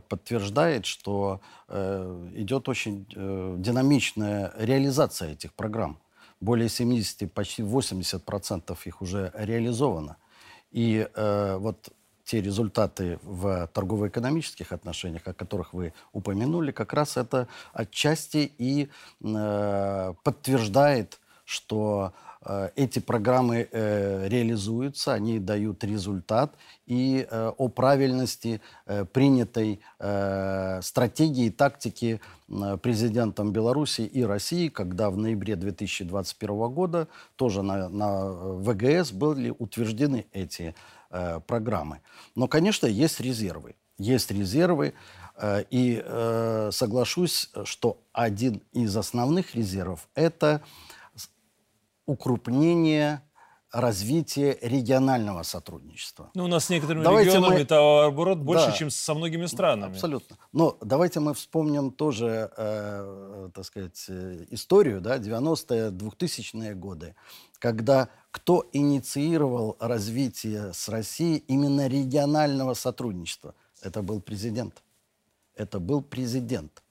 [0.09, 3.05] подтверждает, что идет очень
[3.61, 5.99] динамичная реализация этих программ
[6.39, 10.17] более 70, почти 80 процентов их уже реализовано.
[10.71, 11.89] И э, вот
[12.23, 18.89] те результаты в торгово-экономических отношениях, о которых вы упомянули, как раз это отчасти и
[19.23, 22.13] э, подтверждает, что
[22.75, 26.55] эти программы э, реализуются, они дают результат,
[26.85, 28.61] и э, о правильности
[29.11, 29.81] принятой
[30.81, 32.21] стратегии и тактики
[32.81, 40.25] президентом Беларуси и России, когда в ноябре 2021 года тоже на, на ВГС были утверждены
[40.31, 40.75] эти
[41.47, 42.01] программы.
[42.35, 43.75] Но, конечно, есть резервы.
[43.97, 44.93] Есть резервы,
[45.43, 46.03] и
[46.71, 50.61] соглашусь, что один из основных резервов– это
[52.07, 53.21] укрупнение
[53.71, 56.31] развитие регионального сотрудничества.
[56.33, 57.65] Ну, у нас с некоторыми давайте регионами мы...
[57.65, 59.91] товарооборот больше, да, чем со многими странами.
[59.91, 60.37] Абсолютно.
[60.53, 67.15] Но давайте мы вспомним тоже, э, так сказать, э, историю, да, 90-е, 2000-е годы,
[67.59, 73.53] когда кто инициировал развитие с Россией именно регионального сотрудничества?
[73.81, 74.81] Это был президент.
[75.55, 76.83] Это был президент.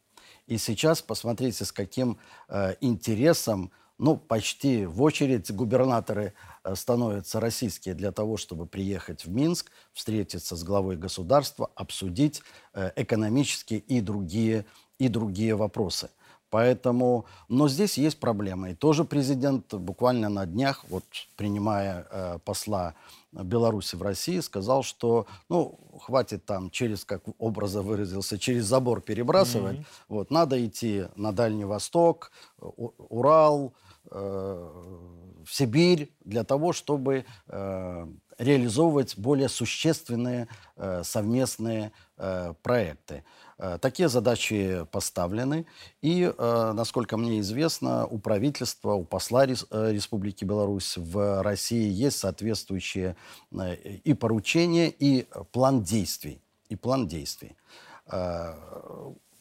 [0.46, 6.34] И сейчас посмотрите, с каким э, интересом, ну, почти в очередь губернаторы
[6.66, 12.42] Э, становятся российские для того, чтобы приехать в Минск, встретиться с главой государства, обсудить
[12.74, 14.64] э, экономические и другие,
[14.98, 16.10] и другие вопросы.
[16.50, 18.70] Поэтому, но здесь есть проблема.
[18.70, 21.04] И тоже президент буквально на днях, вот
[21.36, 22.94] принимая э, посла
[23.32, 29.78] Беларуси в России, сказал, что, ну, хватит там через, как образа выразился, через забор перебрасывать.
[29.78, 30.04] Mm-hmm.
[30.08, 33.74] Вот, надо идти на Дальний Восток, Урал,
[34.10, 38.06] в Сибирь для того, чтобы э,
[38.38, 43.24] реализовывать более существенные э, совместные э, проекты.
[43.58, 45.66] Э, такие задачи поставлены,
[46.02, 51.88] и, э, насколько мне известно, у правительства, у посла Рес, э, Республики Беларусь в России
[51.88, 53.16] есть соответствующие
[53.52, 56.40] э, и поручения, и план действий.
[56.68, 57.56] И план действий.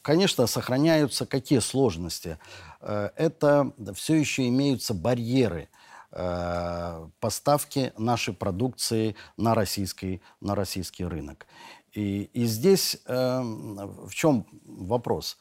[0.06, 2.38] Конечно, сохраняются какие сложности?
[2.80, 5.68] Э, это все еще имеются барьеры–
[6.18, 11.46] Э, поставки нашей продукции на российский, на российский рынок.
[11.92, 15.36] И, и здесь э, в чем вопрос?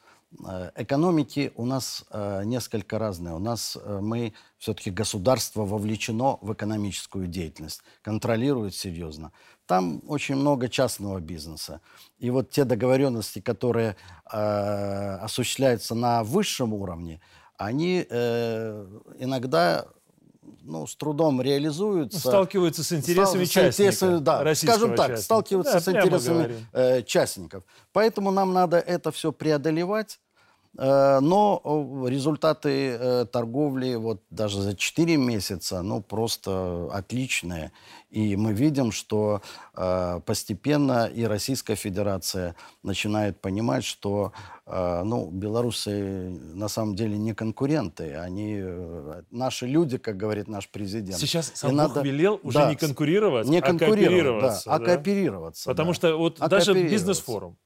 [0.76, 2.04] Экономики у нас
[2.44, 3.36] несколько разные.
[3.36, 9.32] У нас мы все-таки государство вовлечено в экономическую деятельность, контролирует серьезно.
[9.66, 11.82] Там очень много частного бизнеса.
[12.20, 13.96] И вот те договоренности, которые
[14.32, 17.20] э, осуществляются на высшем уровне,
[17.58, 18.88] они э,
[19.20, 19.88] иногда
[20.62, 22.20] ну, с трудом реализуются.
[22.20, 24.24] Сталкиваются с интересами стал, частников.
[24.24, 25.22] да, скажем так, частника.
[25.22, 27.64] сталкиваются да, с интересами э, частников.
[27.92, 30.20] Поэтому нам надо это все преодолевать.
[30.78, 31.62] Э, но
[32.08, 37.72] результаты э, торговли вот даже за 4 месяца, ну, просто отличные.
[38.10, 39.42] И мы видим, что
[39.74, 44.34] э, постепенно и Российская Федерация начинает понимать, что
[44.68, 48.16] ну, белорусы на самом деле не конкуренты.
[48.16, 48.64] Они
[49.30, 51.20] наши люди, как говорит наш президент.
[51.20, 54.66] Сейчас сам надо, велел уже да, не конкурировать, не а кооперироваться.
[54.66, 54.86] Да, а да?
[54.86, 55.70] А кооперироваться.
[55.70, 55.94] Потому да.
[55.94, 57.58] что вот а даже бизнес-форум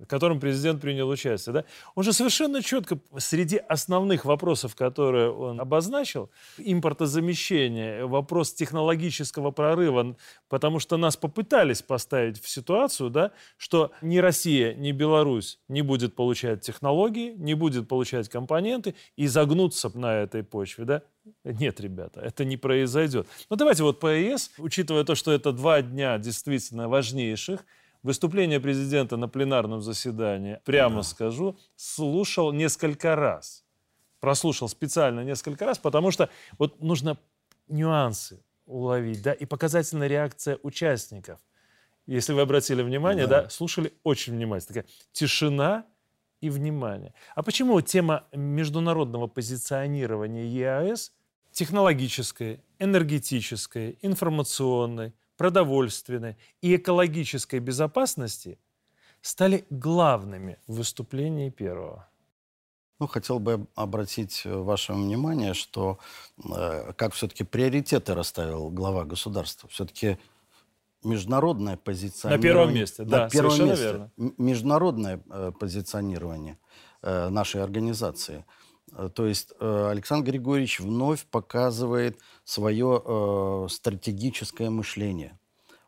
[0.00, 5.60] в котором президент принял участие, да, он же совершенно четко среди основных вопросов, которые он
[5.60, 10.16] обозначил, импортозамещение, вопрос технологического прорыва,
[10.48, 16.14] потому что нас попытались поставить в ситуацию, да, что ни Россия, ни Беларусь не будет
[16.14, 21.02] получать технологии, не будет получать компоненты и загнуться на этой почве, да,
[21.44, 23.26] нет, ребята, это не произойдет.
[23.50, 27.64] Но давайте вот по ЕС, учитывая то, что это два дня действительно важнейших,
[28.02, 31.02] Выступление президента на пленарном заседании, прямо да.
[31.02, 33.64] скажу, слушал несколько раз.
[34.20, 37.18] Прослушал специально несколько раз, потому что вот нужно
[37.68, 41.40] нюансы уловить, да, и показательная реакция участников.
[42.06, 44.82] Если вы обратили внимание, да, да слушали очень внимательно.
[44.82, 45.86] Такая тишина
[46.40, 47.12] и внимание.
[47.34, 51.12] А почему тема международного позиционирования ЕАЭС
[51.52, 58.58] технологической, энергетической, информационной, продовольственной и экологической безопасности
[59.22, 62.06] стали главными в выступлении первого.
[62.98, 65.98] Ну, хотел бы обратить ваше внимание, что
[66.44, 69.66] э, как все-таки приоритеты расставил глава государства.
[69.70, 70.18] Все-таки
[71.02, 72.36] международное позиционирование...
[72.36, 74.10] На первом месте, да, на первом месте, верно.
[74.36, 76.58] Международное э, позиционирование
[77.00, 78.44] э, нашей организации–
[78.92, 82.18] Э, то есть э, Александр Григорьевич вновь показывает
[82.50, 85.38] свое э, стратегическое мышление.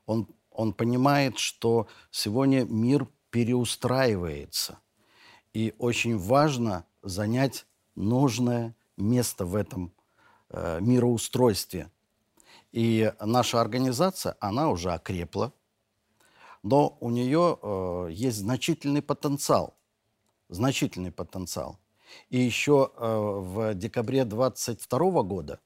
[0.07, 4.79] Он, он понимает, что сегодня мир переустраивается.
[5.53, 9.92] И очень важно занять нужное место в этом
[10.81, 11.90] мироустройстве.
[12.72, 15.53] И наша организация, она уже окрепла,
[16.62, 17.59] но у нее
[18.11, 19.75] есть значительный потенциал.
[20.48, 21.79] Значительный потенциал.
[22.31, 25.61] И еще э, в декабре 22 года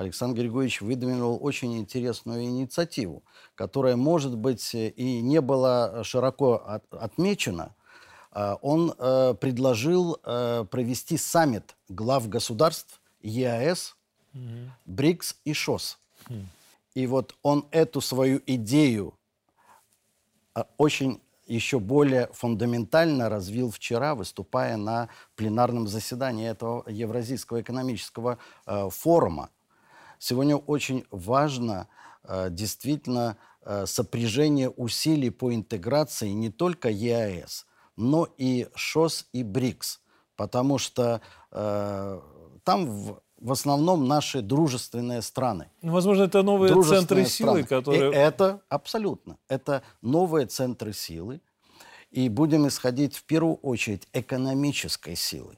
[0.00, 3.22] Александр Григорьевич выдвинул очень интересную инициативу,
[3.54, 7.74] которая, может быть, и не была широко от, отмечена.
[8.32, 13.94] Э, он э, предложил э, провести саммит глав государств ЕАЭС,
[14.32, 14.68] mm-hmm.
[14.86, 15.98] БРИКС и ШОС.
[16.28, 16.44] Mm-hmm.
[16.94, 19.12] И вот он эту свою идею
[20.54, 28.88] э, очень еще более фундаментально развил вчера, выступая на пленарном заседании этого Евразийского экономического э,
[28.88, 29.50] форума.
[30.20, 31.88] Сегодня очень важно
[32.24, 37.66] э, действительно э, сопряжение усилий по интеграции не только ЕАЭС,
[37.96, 40.00] но и ШОС и БРИКС,
[40.36, 42.20] потому что э,
[42.64, 45.70] там в, в основном наши дружественные страны.
[45.80, 48.12] Ну, возможно, это новые центры силы, которые...
[48.12, 49.38] И это абсолютно.
[49.48, 51.40] Это новые центры силы.
[52.10, 55.56] И будем исходить в первую очередь экономической силы.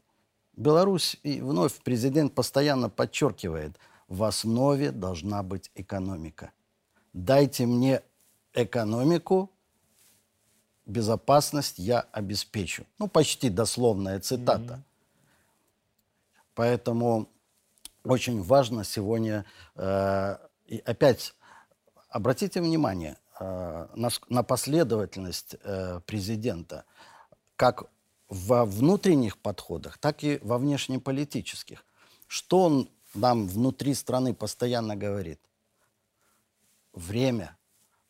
[0.56, 3.76] Беларусь, и вновь президент постоянно подчеркивает,
[4.12, 6.52] в основе должна быть экономика.
[7.14, 8.02] Дайте мне
[8.52, 9.50] экономику,
[10.84, 12.84] безопасность я обеспечу.
[12.98, 14.74] Ну, почти дословная цитата.
[14.74, 16.34] Mm-hmm.
[16.54, 17.26] Поэтому
[18.04, 19.46] очень важно сегодня,
[19.76, 20.36] э,
[20.66, 21.34] и опять
[22.10, 26.84] обратите внимание э, на, на последовательность э, президента,
[27.56, 27.84] как
[28.28, 31.82] во внутренних подходах, так и во внешнеполитических.
[32.26, 35.40] Что он нам внутри страны постоянно говорит?
[36.92, 37.56] Время.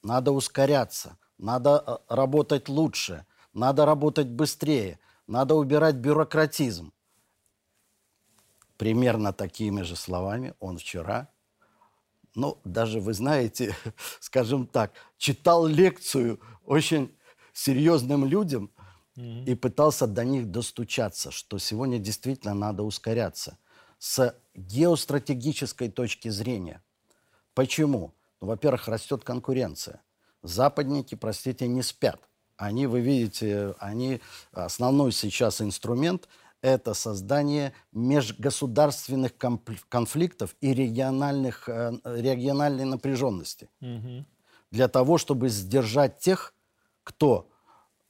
[0.03, 1.19] Надо ускоряться.
[1.39, 3.27] Надо э, работать лучше.
[3.53, 4.99] Надо работать быстрее.
[5.27, 6.93] Надо убирать бюрократизм.
[8.77, 11.29] Примерно такими же словами он вчера,
[12.35, 13.77] ну, даже, вы знаете,
[14.21, 17.17] скажем так, читал лекцию очень
[17.53, 18.71] серьезным людям–
[19.17, 19.45] mm-hmm.
[19.45, 23.59] и пытался до них достучаться, что сегодня действительно надо ускоряться
[23.99, 26.83] с геостратегической точки зрения.
[27.55, 28.15] Почему?
[28.41, 30.03] Ну, во-первых, растет конкуренция.
[30.43, 32.21] Западники, простите, не спят.
[32.57, 34.21] Они, вы видите, они
[34.53, 36.29] основной сейчас инструмент–
[36.63, 39.33] это создание межгосударственных
[39.89, 43.69] конфликтов и региональных, э, региональной напряженности.
[43.81, 44.25] Угу.
[44.71, 46.55] Для того, чтобы сдержать тех,
[47.03, 47.51] кто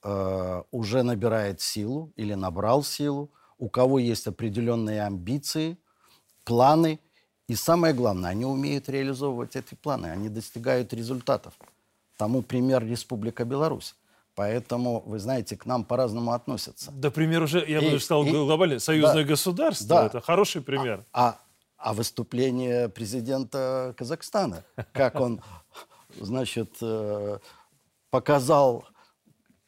[0.03, 5.77] э, уже набирает силу или набрал силу, у кого есть определенные амбиции,
[6.43, 6.99] планы,
[7.47, 11.53] и самое главное, они умеют реализовывать эти планы, они достигают результатов.
[12.17, 13.95] Тому пример Республика Беларусь.
[14.35, 16.91] Поэтому, вы знаете, к нам по-разному относятся.
[16.91, 18.79] Да, пример уже, я бы сказал, глобальный.
[18.79, 21.05] Союзное да, государство, да, это хороший пример.
[21.11, 21.39] А, а,
[21.77, 25.41] а выступление президента Казахстана, как он,
[26.19, 27.37] значит, э,
[28.09, 28.85] показал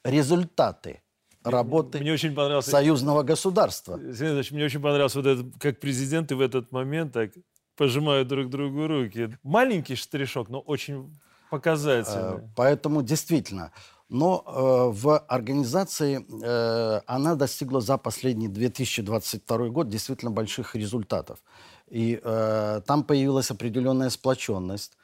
[0.03, 1.01] результаты
[1.45, 3.97] работы мне очень понравился, союзного государства.
[3.97, 7.31] Ильич, мне очень понравился вот этот, как президенты в этот момент так
[7.77, 9.37] пожимают друг другу руки.
[9.43, 11.17] Маленький штришок, но очень
[11.49, 12.37] показательный.
[12.37, 13.71] Э, поэтому действительно.
[14.09, 21.39] Но э, в организации э, она достигла за последний 2022 год действительно больших результатов.
[21.87, 24.97] И э, там появилась определенная сплоченность.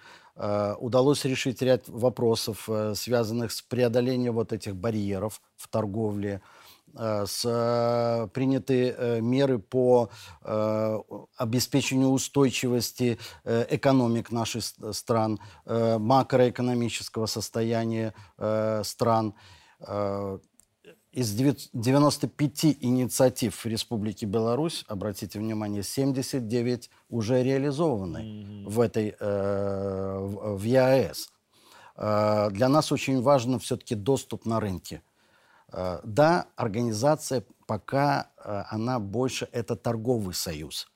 [0.44, 6.42] Э, удалось решить ряд вопросов, э, связанных с преодолением вот этих барьеров в торговле,
[6.98, 10.10] э, с приняты меры по
[11.38, 18.14] обеспечению устойчивости экономик наших стран, макроэкономического состояния
[18.84, 19.34] стран
[21.12, 28.70] из 95 инициатив в Республике Беларусь, обратите внимание, 79 уже реализованы mm-hmm.
[28.70, 31.30] в этой э, в, в ЕАЭС.
[31.98, 35.02] Э, для нас очень важно все-таки доступ на рынке.
[35.74, 40.90] Э, да, организация пока э, она больше это торговый союз,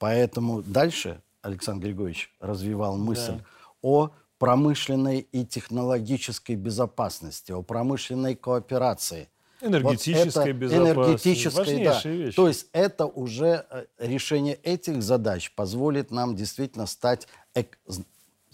[0.00, 3.44] поэтому дальше Александр Григорьевич развивал мысль да.
[3.80, 9.28] о промышленной и технологической безопасности, о промышленной кооперации–
[9.62, 10.96] Энергетическая вот безопасность.
[10.96, 12.00] Энергетическая, да.
[12.04, 12.36] Вещи.
[12.36, 17.78] То есть это уже э, решение этих задач позволит нам действительно стать эк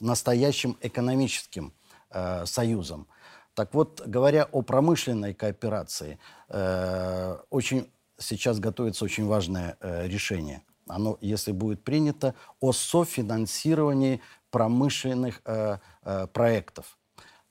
[0.00, 1.72] настоящим экономическим
[2.10, 3.08] э, союзом.
[3.54, 10.62] Так вот, говоря о промышленной кооперации, э, очень сейчас готовится очень важное э, решение.
[10.86, 16.97] Оно, если будет принято, о софинансировании промышленных э, э, проектов.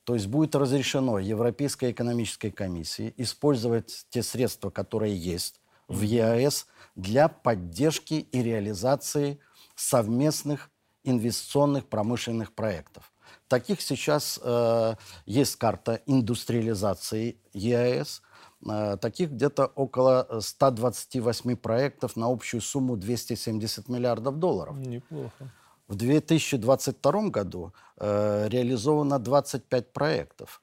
[0.08, 7.28] То есть будет разрешено Европейской экономической комиссии использовать те средства, которые есть в ЕАЭС для
[7.28, 9.42] поддержки и реализации
[9.76, 10.72] совместных
[11.04, 13.12] инвестиционных промышленных проектов.
[13.50, 14.94] Таких сейчас э,
[15.26, 18.22] есть карта индустриализации ЕАЭС.
[18.66, 24.78] Э, таких где-то около 128 проектов на общую сумму 270 миллиардов долларов.
[24.78, 25.52] Неплохо.
[25.88, 30.62] В 2022 году э, реализовано 25 проектов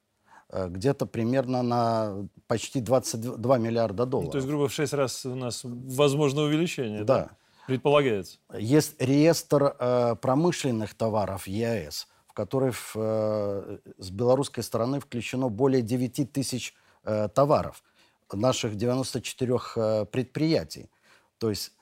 [0.51, 4.27] э, где-то примерно на почти 22 миллиарда долларов.
[4.27, 7.17] Ну, то есть, грубо в 6 раз у нас возможно увеличение, да?
[7.17, 7.31] да?
[7.67, 8.39] Предполагается.
[8.59, 15.81] Есть реестр э, промышленных товаров ЕАЭС, в который в, э, с белорусской стороны включено более
[15.81, 17.83] 9 тысяч э, товаров
[18.31, 20.91] наших 94 э, предприятий.
[21.39, 21.73] То есть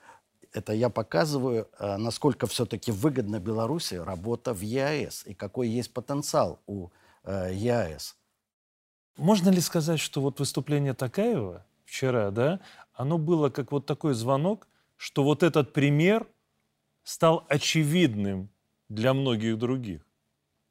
[0.53, 6.61] это я показываю, э, насколько все-таки выгодно Беларуси работа в ЕАЭС и какой есть потенциал
[6.67, 6.91] у
[7.25, 8.17] э, ЕАЭС.
[9.17, 12.61] Можно ли сказать, что вот выступление Такаева вчера, да,
[12.95, 16.27] оно было как вот такой звонок, что вот этот пример
[17.03, 18.49] стал очевидным
[18.89, 20.03] для многих других,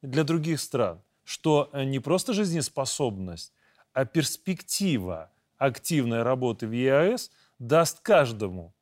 [0.00, 3.52] для других стран, что э, не просто жизнеспособность,
[3.92, 8.72] а перспектива активной работы в ЕАЭС даст каждому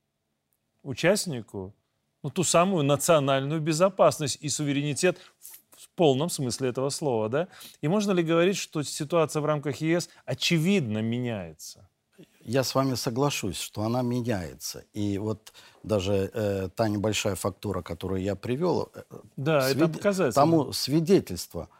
[0.83, 1.75] участнику
[2.23, 5.19] ну, ту самую национальную безопасность и суверенитет
[5.77, 7.29] в полном смысле этого слова.
[7.29, 7.49] Да?
[7.81, 11.89] И можно ли говорить, что ситуация в рамках ЕС очевидно меняется?
[12.41, 14.85] Я с вами соглашусь, что она меняется.
[14.93, 15.53] И вот
[15.83, 19.03] даже э, та небольшая фактура, которую я привел, э,
[19.37, 19.97] да, свид...
[19.97, 21.69] это тому свидетельство–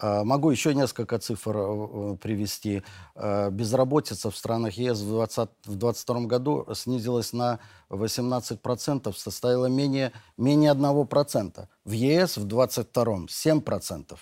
[0.00, 2.82] могу еще несколько цифр э, привести.
[3.14, 7.58] А, безработица в странах ЕС в 2022 году снизилась на
[7.90, 11.66] 18%, составила менее, менее 1%.
[11.84, 14.16] В ЕС в 2022 7%.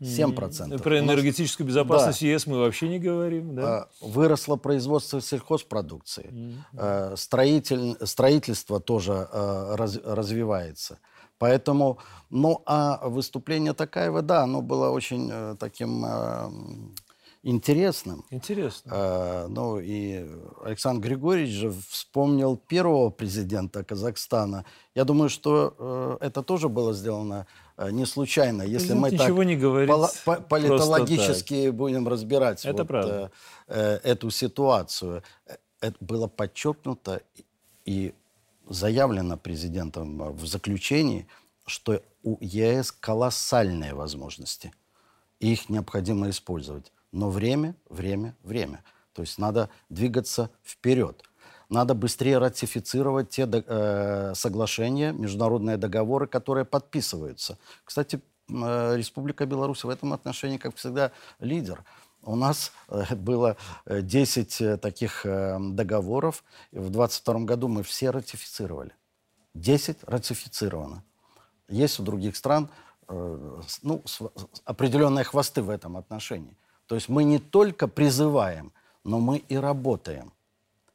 [0.00, 0.82] 7%.
[0.82, 2.26] Про энергетическую безопасность да.
[2.26, 3.54] ЕС мы вообще не говорим.
[3.54, 3.88] Да?
[4.00, 6.30] Выросло производство сельхозпродукции.
[6.74, 7.16] Mm-hmm.
[7.16, 10.98] Строитель, строительство тоже раз, развивается.
[11.38, 11.98] Поэтому,
[12.30, 16.50] ну, а выступление Такаева, да, оно было очень э, таким э,
[17.42, 18.24] интересным.
[18.30, 18.90] Интересно.
[18.92, 20.26] Э, ну, и
[20.64, 24.64] Александр Григорьевич же вспомнил первого президента Казахстана.
[24.94, 28.62] Я думаю, что э, это тоже было сделано э, не случайно.
[28.62, 29.56] Если мы ничего так не
[30.24, 33.30] по политологически будем разбирать это вот, правда.
[33.68, 37.22] Э, э, эту ситуацию, э, это было подчеркнуто
[37.84, 38.12] и
[38.68, 41.26] заявлено президентом в заключении,
[41.66, 44.72] что у ЕС колоссальные возможности,
[45.40, 46.92] и их необходимо использовать.
[47.12, 48.82] Но время, время, время.
[49.12, 51.22] То есть надо двигаться вперед.
[51.68, 57.58] Надо быстрее ратифицировать те э, соглашения, международные договоры, которые подписываются.
[57.84, 61.84] Кстати, э, Республика Беларусь в этом отношении, как всегда, лидер.
[62.22, 63.56] У нас э, было
[63.86, 66.44] 10 э, э, таких договоров.
[66.72, 68.92] В 2022 году мы все ратифицировали.
[69.54, 71.02] 10 ратифицировано.
[71.68, 72.70] Есть у других стран
[73.08, 74.02] ну,
[74.64, 76.54] определенные хвосты в этом отношении.
[76.86, 80.32] То есть мы не только призываем, но мы и работаем.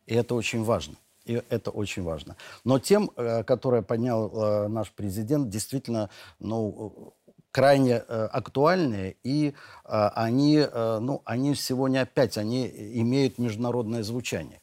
[0.06, 0.96] И это очень важно.
[1.26, 2.36] И это очень важно.
[2.64, 6.10] Но тем, которое поднял наш президент, действительно,
[6.40, 7.14] ну,
[7.54, 9.54] крайне э, актуальные, и
[9.86, 14.60] э, они, э, ну, они сегодня опять они имеют международное звучание,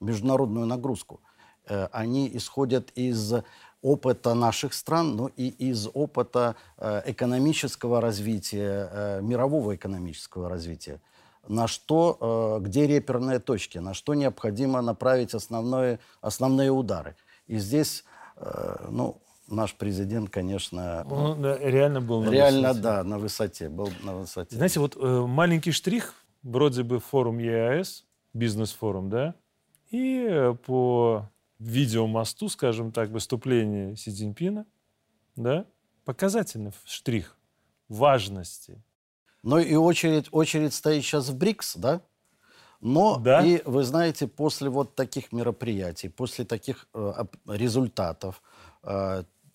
[0.00, 1.20] международную нагрузку.
[1.68, 3.34] Э, они исходят из
[3.82, 11.00] опыта наших стран, но и из опыта э, экономического развития, э, мирового экономического развития
[11.48, 12.16] на что,
[12.60, 17.14] э, где реперные точки, на что необходимо направить основные, основные удары.
[17.46, 18.04] И здесь,
[18.36, 21.06] э, ну, наш президент, конечно...
[21.10, 22.82] Он да, реально был на реально, высоте.
[22.82, 23.68] да, на высоте.
[23.68, 24.56] Был на высоте.
[24.56, 29.34] Знаете, вот э, маленький штрих, вроде бы форум ЕАЭС, бизнес-форум, да,
[29.90, 31.28] и э, по
[31.58, 34.66] видеомосту, скажем так, выступление Си Цзиньпина,
[35.36, 35.66] да,
[36.04, 37.36] показательный штрих
[37.88, 38.82] важности.
[39.42, 42.00] Ну и очередь, очередь стоит сейчас в БРИКС, да?
[42.80, 43.46] Но да?
[43.46, 48.42] и, вы знаете, после вот таких мероприятий, после таких э, результатов,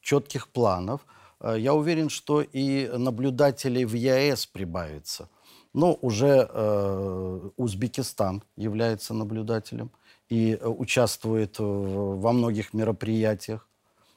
[0.07, 1.05] четких планов,
[1.41, 5.29] э, я уверен, что и наблюдателей в ЕАЭС прибавится.
[5.73, 9.91] Но уже э, Узбекистан является наблюдателем
[10.29, 13.67] и э, участвует во многих мероприятиях.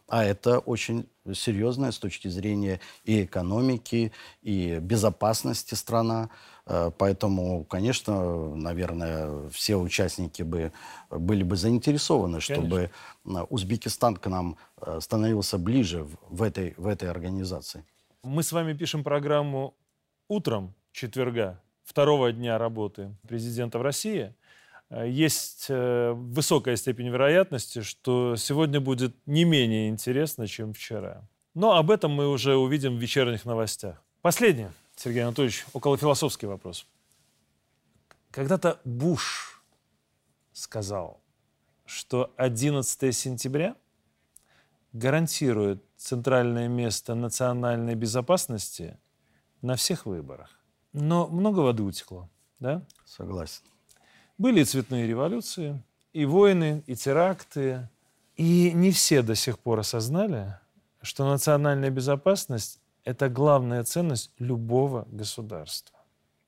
[0.06, 6.30] А это очень серьезная с точки зрения и экономики, и безопасности страна.
[6.70, 10.72] Э, поэтому, конечно, наверное, все участники бы,
[11.10, 12.90] были бы заинтересованы, чтобы
[13.24, 13.44] конечно.
[13.50, 17.84] Узбекистан к нам э, становился ближе в этой, в этой организации.
[18.22, 19.74] Мы с вами пишем программу
[20.28, 24.32] утром четверга, второго дня работы президента в России.
[24.90, 31.28] Э, есть высокая степень вероятности, что сегодня будет не менее интересно, чем вчера.
[31.54, 34.00] Но об этом мы уже увидим в вечерних новостях.
[34.22, 34.70] Последнее.
[35.03, 36.86] Сергей Анатольевич, около философский вопрос.
[38.30, 39.64] Когда-то Буш
[40.53, 41.22] сказал,
[41.86, 43.76] что 11 сентября
[44.92, 48.98] гарантирует центральное место национальной безопасности
[49.62, 50.51] на всех выборах.
[50.92, 52.28] Но много воды утекло,
[52.59, 52.84] да?
[53.07, 53.62] Согласен.
[54.36, 55.82] Были и цветные революции,
[56.12, 57.88] и войны, и теракты.
[58.36, 60.59] И не все до сих пор осознали,
[61.01, 65.98] что национальная безопасность это главная ценность любого государства.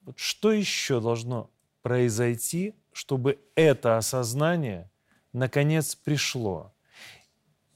[0.03, 1.51] Вот что еще должно
[1.83, 4.91] произойти, чтобы это осознание
[5.33, 6.73] наконец пришло?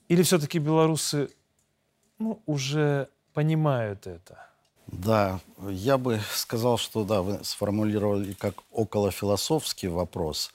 [0.09, 1.31] Или все-таки белорусы
[2.18, 4.39] ну, уже понимают это?
[4.87, 10.53] Да, я бы сказал, что да, вы сформулировали как околофилософский вопрос.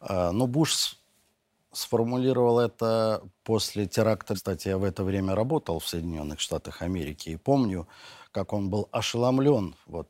[0.00, 0.96] А, но Буш
[1.72, 4.34] сформулировал это после теракта.
[4.34, 7.86] Кстати, я в это время работал в Соединенных Штатах Америки и помню,
[8.32, 10.08] как он был ошеломлен вот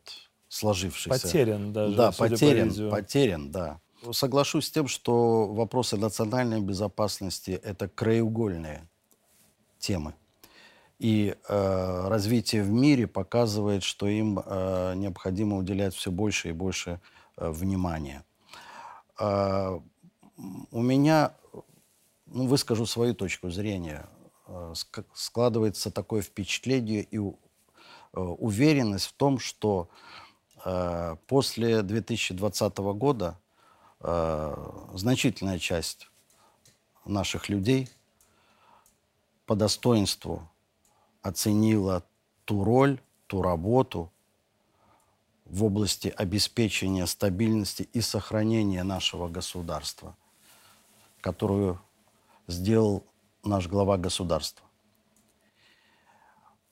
[0.49, 1.21] сложившейся.
[1.21, 1.97] Потерян даже.
[1.97, 3.81] Да, потерян, по потерян, да.
[4.13, 8.89] Соглашусь с тем, что вопросы национальной безопасности– это краеугольные
[9.79, 10.15] темы.
[10.99, 17.01] И э, развитие в мире показывает, что им э, необходимо уделять все больше и больше
[17.37, 18.25] э, внимания.
[19.19, 19.79] Э,
[20.71, 21.33] у меня,
[22.31, 24.09] ну, выскажу свою точку зрения,
[24.47, 24.75] э,
[25.15, 27.21] складывается такое впечатление и э,
[28.13, 29.89] уверенность в том, что
[30.65, 33.39] э, после 2020 года
[34.95, 36.09] значительная часть
[37.05, 37.91] наших людей
[39.45, 40.49] по достоинству
[41.21, 42.03] оценила
[42.47, 44.11] ту роль, ту работу
[45.45, 50.17] в области обеспечения стабильности и сохранения нашего государства,
[51.21, 51.79] которую
[52.51, 53.05] сделал
[53.45, 54.67] наш глава государства.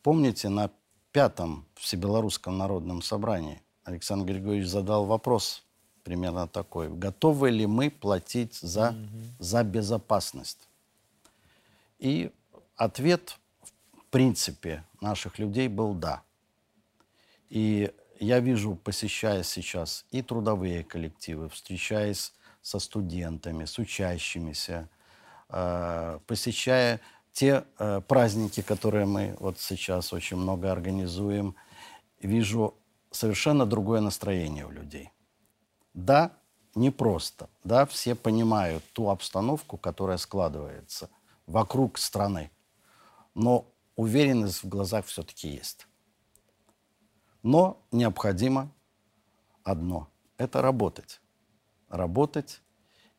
[0.03, 0.71] Помните, на
[1.13, 5.65] пятом Всебелорусском народном собрании Александр Григорьевич задал вопрос
[6.05, 6.89] примерно такой.
[6.89, 9.23] Готовы ли мы платить за, mm-hmm.
[9.39, 10.69] за безопасность?
[11.99, 12.31] И
[12.77, 13.39] ответ,
[13.97, 16.23] в принципе, наших людей был «да».
[17.51, 24.89] И я вижу, посещая сейчас и трудовые коллективы, встречаясь со студентами, с учащимися,
[25.49, 27.01] посещая
[27.33, 31.55] те э, праздники, которые мы вот сейчас очень много организуем,
[32.21, 32.75] вижу
[33.11, 35.11] совершенно другое настроение у людей.
[35.95, 36.33] Да,
[36.75, 37.49] непросто.
[37.65, 41.11] Да, все понимают ту обстановку, которая складывается
[41.47, 42.51] вокруг страны.
[43.35, 45.87] Но уверенность в глазах все-таки есть.
[47.43, 48.73] Но необходимо
[49.63, 51.21] одно– это работать.
[51.89, 52.61] Работать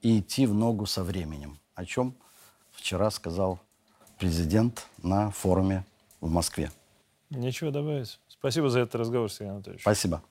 [0.02, 2.14] и идти в ногу со временем, о чем
[2.74, 3.58] вчера сказал
[4.18, 5.86] президент на форуме
[6.20, 6.72] в Москве.
[7.30, 8.20] Нечего добавить.
[8.28, 9.82] Спасибо за этот разговор, Сергей Анатольевич.
[9.82, 10.22] Спасибо.